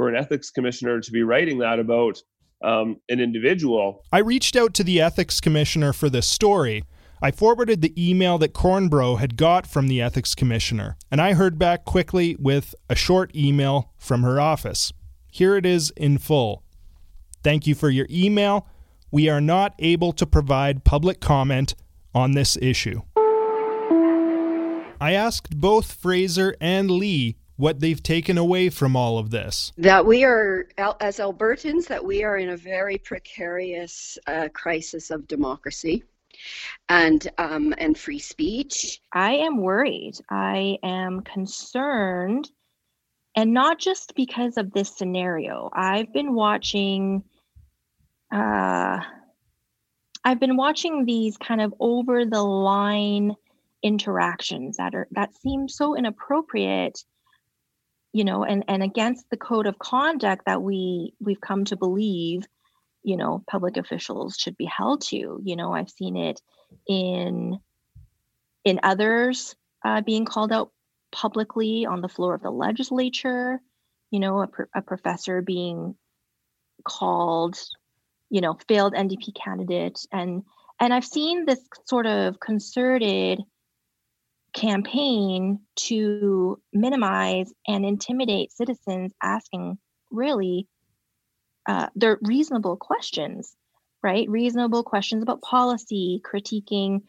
for 0.00 0.08
an 0.08 0.16
ethics 0.16 0.50
commissioner 0.50 0.98
to 0.98 1.12
be 1.12 1.22
writing 1.22 1.58
that 1.58 1.78
about 1.78 2.22
um, 2.64 2.96
an 3.10 3.20
individual. 3.20 4.02
I 4.10 4.20
reached 4.20 4.56
out 4.56 4.72
to 4.74 4.82
the 4.82 4.98
ethics 4.98 5.42
commissioner 5.42 5.92
for 5.92 6.08
this 6.08 6.26
story. 6.26 6.84
I 7.20 7.30
forwarded 7.30 7.82
the 7.82 7.92
email 7.98 8.38
that 8.38 8.54
Cornbro 8.54 9.18
had 9.18 9.36
got 9.36 9.66
from 9.66 9.88
the 9.88 10.00
ethics 10.00 10.34
commissioner, 10.34 10.96
and 11.10 11.20
I 11.20 11.34
heard 11.34 11.58
back 11.58 11.84
quickly 11.84 12.34
with 12.38 12.74
a 12.88 12.94
short 12.94 13.36
email 13.36 13.92
from 13.98 14.22
her 14.22 14.40
office. 14.40 14.90
Here 15.30 15.54
it 15.54 15.66
is 15.66 15.92
in 15.98 16.16
full. 16.16 16.62
Thank 17.44 17.66
you 17.66 17.74
for 17.74 17.90
your 17.90 18.06
email. 18.08 18.66
We 19.10 19.28
are 19.28 19.42
not 19.42 19.74
able 19.78 20.14
to 20.14 20.24
provide 20.24 20.82
public 20.82 21.20
comment 21.20 21.74
on 22.14 22.32
this 22.32 22.56
issue. 22.62 23.02
I 24.98 25.12
asked 25.12 25.60
both 25.60 25.92
Fraser 25.92 26.56
and 26.58 26.90
Lee 26.90 27.36
what 27.61 27.81
they've 27.81 28.03
taken 28.03 28.38
away 28.38 28.70
from 28.70 28.96
all 28.96 29.18
of 29.18 29.31
this. 29.31 29.73
That 29.77 30.07
we 30.07 30.25
are, 30.25 30.66
as 30.79 31.18
Albertans, 31.18 31.87
that 31.88 32.05
we 32.05 32.25
are 32.25 32.38
in 32.38 32.49
a 32.49 32.57
very 32.57 32.96
precarious 32.96 34.18
uh, 34.27 34.49
crisis 34.53 35.11
of 35.11 35.29
democracy 35.29 36.03
and 36.88 37.29
um, 37.38 37.75
and 37.77 37.96
free 37.96 38.18
speech. 38.18 39.01
I 39.12 39.33
am 39.33 39.59
worried. 39.59 40.14
I 40.31 40.79
am 40.83 41.20
concerned, 41.20 42.51
and 43.37 43.53
not 43.53 43.79
just 43.79 44.14
because 44.16 44.57
of 44.57 44.73
this 44.73 44.96
scenario. 44.96 45.70
I've 45.73 46.12
been 46.12 46.35
watching. 46.35 47.23
Uh, 48.33 49.01
I've 50.25 50.40
been 50.40 50.57
watching 50.57 51.05
these 51.05 51.37
kind 51.37 51.61
of 51.61 51.75
over 51.79 52.25
the 52.25 52.42
line 52.42 53.35
interactions 53.83 54.77
that 54.77 54.94
are 54.94 55.09
that 55.12 55.35
seem 55.35 55.68
so 55.68 55.96
inappropriate 55.96 57.05
you 58.12 58.25
know 58.25 58.44
and 58.44 58.64
and 58.68 58.83
against 58.83 59.29
the 59.31 59.37
code 59.37 59.66
of 59.66 59.79
conduct 59.79 60.46
that 60.46 60.62
we 60.62 61.14
we've 61.20 61.40
come 61.40 61.64
to 61.64 61.77
believe 61.77 62.46
you 63.03 63.16
know 63.16 63.42
public 63.49 63.77
officials 63.77 64.37
should 64.37 64.57
be 64.57 64.66
held 64.66 65.03
to. 65.03 65.40
You 65.42 65.57
know 65.57 65.73
i've 65.73 65.90
seen 65.90 66.16
it 66.16 66.40
in 66.87 67.59
in 68.64 68.81
others 68.83 69.55
uh, 69.85 70.03
being 70.03 70.25
called 70.25 70.53
out 70.53 70.70
publicly 71.12 71.87
on 71.87 72.03
the 72.03 72.09
floor 72.09 72.35
of 72.35 72.42
the 72.42 72.51
legislature 72.51 73.61
you 74.11 74.20
know 74.20 74.40
a, 74.40 74.49
a 74.75 74.83
professor 74.83 75.42
being 75.42 75.94
called 76.85 77.59
you 78.29 78.40
know 78.40 78.57
failed 78.68 78.94
ndp 78.94 79.35
candidate. 79.35 80.07
And 80.12 80.44
and 80.79 80.92
i've 80.92 81.05
seen 81.05 81.46
this 81.46 81.61
sort 81.85 82.07
of 82.07 82.40
concerted 82.40 83.40
campaign 84.52 85.60
to 85.76 86.60
minimize 86.72 87.52
and 87.66 87.84
intimidate 87.84 88.52
citizens 88.52 89.12
asking 89.22 89.78
really 90.10 90.66
uh, 91.66 91.88
they're 91.94 92.18
reasonable 92.22 92.76
questions 92.76 93.54
right? 94.02 94.28
Reasonable 94.28 94.82
questions 94.82 95.22
about 95.22 95.42
policy 95.42 96.22
critiquing 96.24 97.02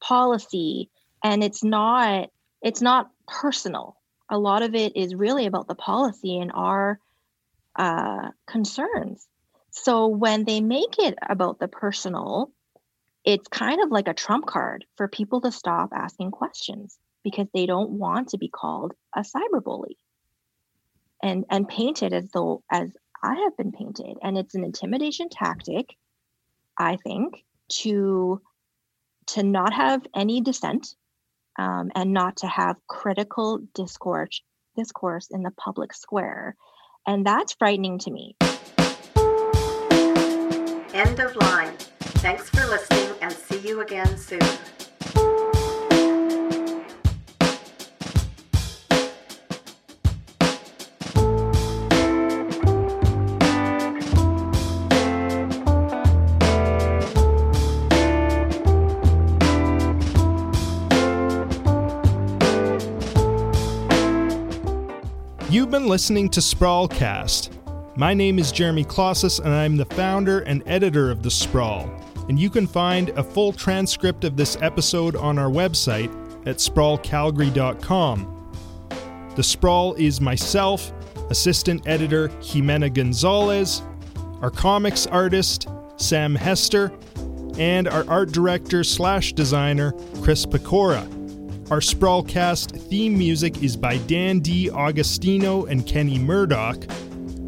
policy. 0.00 0.90
And 1.22 1.42
it's 1.42 1.64
not 1.64 2.30
it's 2.62 2.82
not 2.82 3.10
personal. 3.26 3.96
A 4.30 4.38
lot 4.38 4.62
of 4.62 4.74
it 4.74 4.96
is 4.96 5.14
really 5.14 5.46
about 5.46 5.68
the 5.68 5.74
policy 5.74 6.38
and 6.38 6.50
our 6.54 6.98
uh, 7.76 8.30
concerns. 8.46 9.26
So 9.70 10.06
when 10.06 10.44
they 10.44 10.60
make 10.60 10.98
it 10.98 11.18
about 11.20 11.58
the 11.58 11.68
personal 11.68 12.50
it's 13.24 13.48
kind 13.48 13.82
of 13.82 13.90
like 13.90 14.08
a 14.08 14.14
trump 14.14 14.46
card 14.46 14.84
for 14.96 15.08
people 15.08 15.40
to 15.40 15.50
stop 15.50 15.90
asking 15.94 16.30
questions 16.30 16.98
because 17.22 17.48
they 17.54 17.64
don't 17.64 17.90
want 17.90 18.28
to 18.28 18.38
be 18.38 18.48
called 18.48 18.92
a 19.16 19.20
cyberbully. 19.20 19.96
And 21.22 21.46
and 21.50 21.66
painted 21.66 22.12
as 22.12 22.28
though 22.34 22.62
as 22.70 22.90
I 23.22 23.34
have 23.44 23.56
been 23.56 23.72
painted. 23.72 24.18
And 24.22 24.36
it's 24.36 24.54
an 24.54 24.64
intimidation 24.64 25.28
tactic 25.30 25.96
I 26.78 26.96
think 26.96 27.44
to 27.80 28.42
to 29.28 29.42
not 29.42 29.72
have 29.72 30.02
any 30.14 30.42
dissent 30.42 30.94
um, 31.58 31.90
and 31.94 32.12
not 32.12 32.36
to 32.38 32.46
have 32.46 32.76
critical 32.88 33.60
discourse 33.74 34.42
discourse 34.76 35.28
in 35.30 35.42
the 35.42 35.52
public 35.52 35.94
square. 35.94 36.56
And 37.06 37.24
that's 37.24 37.54
frightening 37.54 37.98
to 38.00 38.10
me. 38.10 38.36
End 40.92 41.20
of 41.20 41.36
line 41.36 41.74
Thanks 42.24 42.48
for 42.48 42.64
listening 42.68 43.18
and 43.20 43.30
see 43.30 43.58
you 43.58 43.82
again 43.82 44.16
soon. 44.16 44.40
You've 65.50 65.70
been 65.70 65.88
listening 65.88 66.30
to 66.30 66.40
Sprawlcast. 66.40 67.50
My 67.96 68.14
name 68.14 68.38
is 68.38 68.50
Jeremy 68.50 68.86
Klaszus, 68.86 69.40
and 69.40 69.50
I'm 69.50 69.76
the 69.76 69.84
founder 69.84 70.40
and 70.40 70.62
editor 70.66 71.10
of 71.10 71.22
The 71.22 71.30
Sprawl 71.30 72.03
and 72.28 72.38
you 72.38 72.50
can 72.50 72.66
find 72.66 73.10
a 73.10 73.22
full 73.22 73.52
transcript 73.52 74.24
of 74.24 74.36
this 74.36 74.56
episode 74.60 75.16
on 75.16 75.38
our 75.38 75.50
website 75.50 76.10
at 76.46 76.56
sprawlcalgary.com. 76.56 78.30
The 79.36 79.42
Sprawl 79.42 79.94
is 79.94 80.20
myself, 80.20 80.92
assistant 81.30 81.86
editor 81.86 82.28
Jimena 82.40 82.92
Gonzalez, 82.92 83.82
our 84.40 84.50
comics 84.50 85.06
artist 85.06 85.68
Sam 85.96 86.34
Hester, 86.34 86.92
and 87.58 87.88
our 87.88 88.04
art 88.08 88.32
director 88.32 88.84
slash 88.84 89.32
designer 89.32 89.92
Chris 90.22 90.44
Pecora. 90.44 91.10
Our 91.70 91.80
Sprawlcast 91.80 92.78
theme 92.90 93.16
music 93.16 93.62
is 93.62 93.76
by 93.76 93.96
Dan 93.98 94.40
D. 94.40 94.68
Augustino 94.70 95.66
and 95.68 95.86
Kenny 95.86 96.18
Murdoch, 96.18 96.84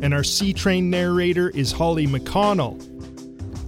and 0.00 0.14
our 0.14 0.24
C 0.24 0.52
Train 0.54 0.88
narrator 0.88 1.50
is 1.50 1.70
Holly 1.70 2.06
McConnell. 2.06 2.95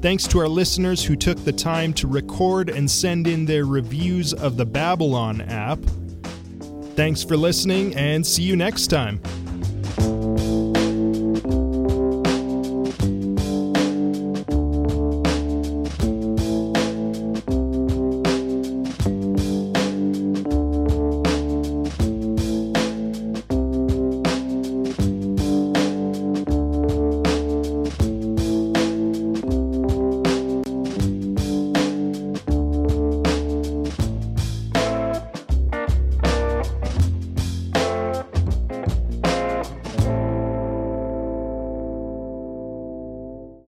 Thanks 0.00 0.28
to 0.28 0.38
our 0.38 0.48
listeners 0.48 1.04
who 1.04 1.16
took 1.16 1.44
the 1.44 1.52
time 1.52 1.92
to 1.94 2.06
record 2.06 2.70
and 2.70 2.88
send 2.88 3.26
in 3.26 3.44
their 3.44 3.64
reviews 3.64 4.32
of 4.32 4.56
the 4.56 4.64
Babylon 4.64 5.40
app. 5.40 5.80
Thanks 6.94 7.24
for 7.24 7.36
listening 7.36 7.96
and 7.96 8.24
see 8.24 8.44
you 8.44 8.54
next 8.54 8.86
time. 8.86 9.20